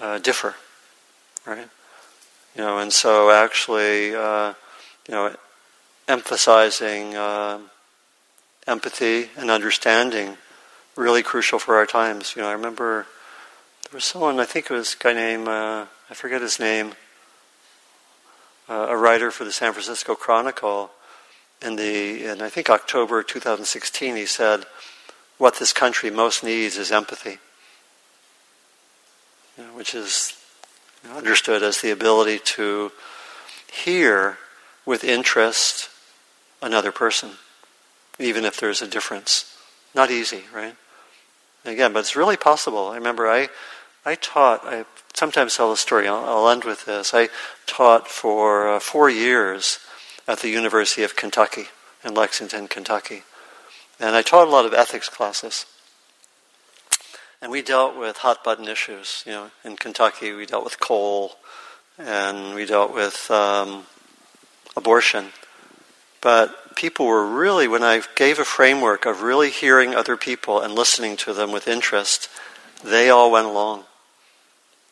[0.00, 0.54] uh, differ,
[1.46, 1.68] right?
[2.56, 4.54] You know, and so actually, uh,
[5.06, 5.36] you know,
[6.08, 7.58] emphasizing uh,
[8.66, 10.38] empathy and understanding
[10.96, 12.34] really crucial for our times.
[12.34, 13.06] You know, I remember
[13.90, 16.92] there was someone, I think it was a guy named, uh, I forget his name,
[18.68, 20.90] uh, a writer for the San Francisco Chronicle.
[21.62, 24.66] In the, in I think October 2016, he said,
[25.38, 27.38] "What this country most needs is empathy,"
[29.56, 30.34] you know, which is
[31.16, 32.92] understood as the ability to
[33.72, 34.36] hear
[34.84, 35.88] with interest
[36.60, 37.38] another person,
[38.18, 39.56] even if there's a difference.
[39.94, 40.76] Not easy, right?
[41.64, 42.88] Again, but it's really possible.
[42.88, 43.48] I remember I,
[44.08, 47.12] I taught, I sometimes tell the story, I'll, I'll end with this.
[47.12, 47.28] I
[47.66, 49.80] taught for uh, four years
[50.26, 51.66] at the University of Kentucky
[52.02, 53.24] in Lexington, Kentucky.
[54.00, 55.66] And I taught a lot of ethics classes.
[57.42, 59.24] And we dealt with hot button issues.
[59.26, 61.32] You know, in Kentucky, we dealt with coal,
[61.98, 63.84] and we dealt with um,
[64.74, 65.26] abortion.
[66.22, 70.72] But people were really, when I gave a framework of really hearing other people and
[70.74, 72.30] listening to them with interest,
[72.82, 73.84] they all went along.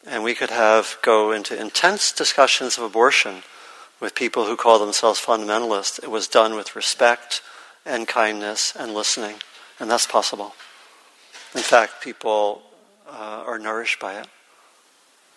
[0.06, 3.42] And we could have go into intense discussions of abortion
[4.00, 6.02] with people who call themselves fundamentalists.
[6.02, 7.42] It was done with respect
[7.84, 9.36] and kindness and listening,
[9.80, 10.54] and that's possible.
[11.54, 12.62] In fact, people
[13.08, 14.26] uh, are nourished by it,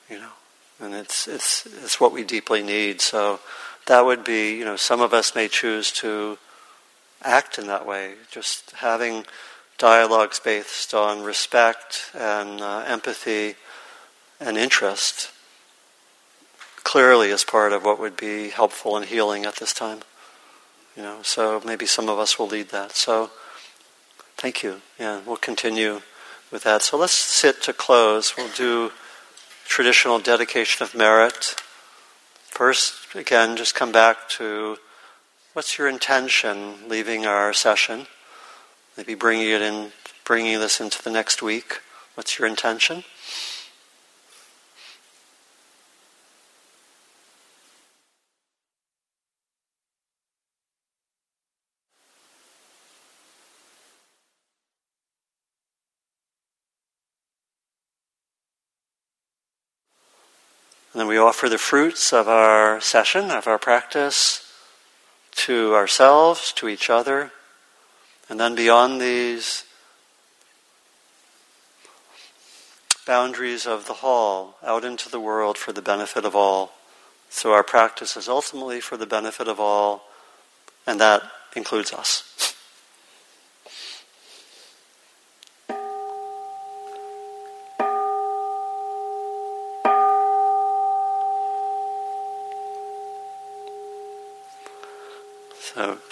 [0.09, 0.31] you know,
[0.79, 3.01] and it's it's it's what we deeply need.
[3.01, 3.39] So
[3.87, 6.37] that would be, you know, some of us may choose to
[7.23, 9.25] act in that way, just having
[9.77, 13.55] dialogues based on respect and uh, empathy
[14.39, 15.31] and interest
[16.83, 19.99] clearly is part of what would be helpful and healing at this time.
[20.95, 22.93] You know, so maybe some of us will lead that.
[22.93, 23.29] So
[24.37, 24.81] thank you.
[24.99, 26.01] Yeah, we'll continue
[26.51, 26.81] with that.
[26.81, 28.35] So let's sit to close.
[28.35, 28.91] We'll do
[29.65, 31.55] traditional dedication of merit.
[32.47, 34.77] First, again, just come back to
[35.53, 38.07] what's your intention leaving our session?
[38.97, 39.91] Maybe bringing it in,
[40.25, 41.81] bringing this into the next week.
[42.15, 43.03] What's your intention?
[61.19, 64.51] Offer the fruits of our session, of our practice,
[65.31, 67.31] to ourselves, to each other.
[68.29, 69.65] And then beyond these
[73.05, 76.73] boundaries of the hall, out into the world for the benefit of all.
[77.29, 80.03] So our practice is ultimately for the benefit of all,
[80.85, 81.23] and that
[81.55, 82.48] includes us.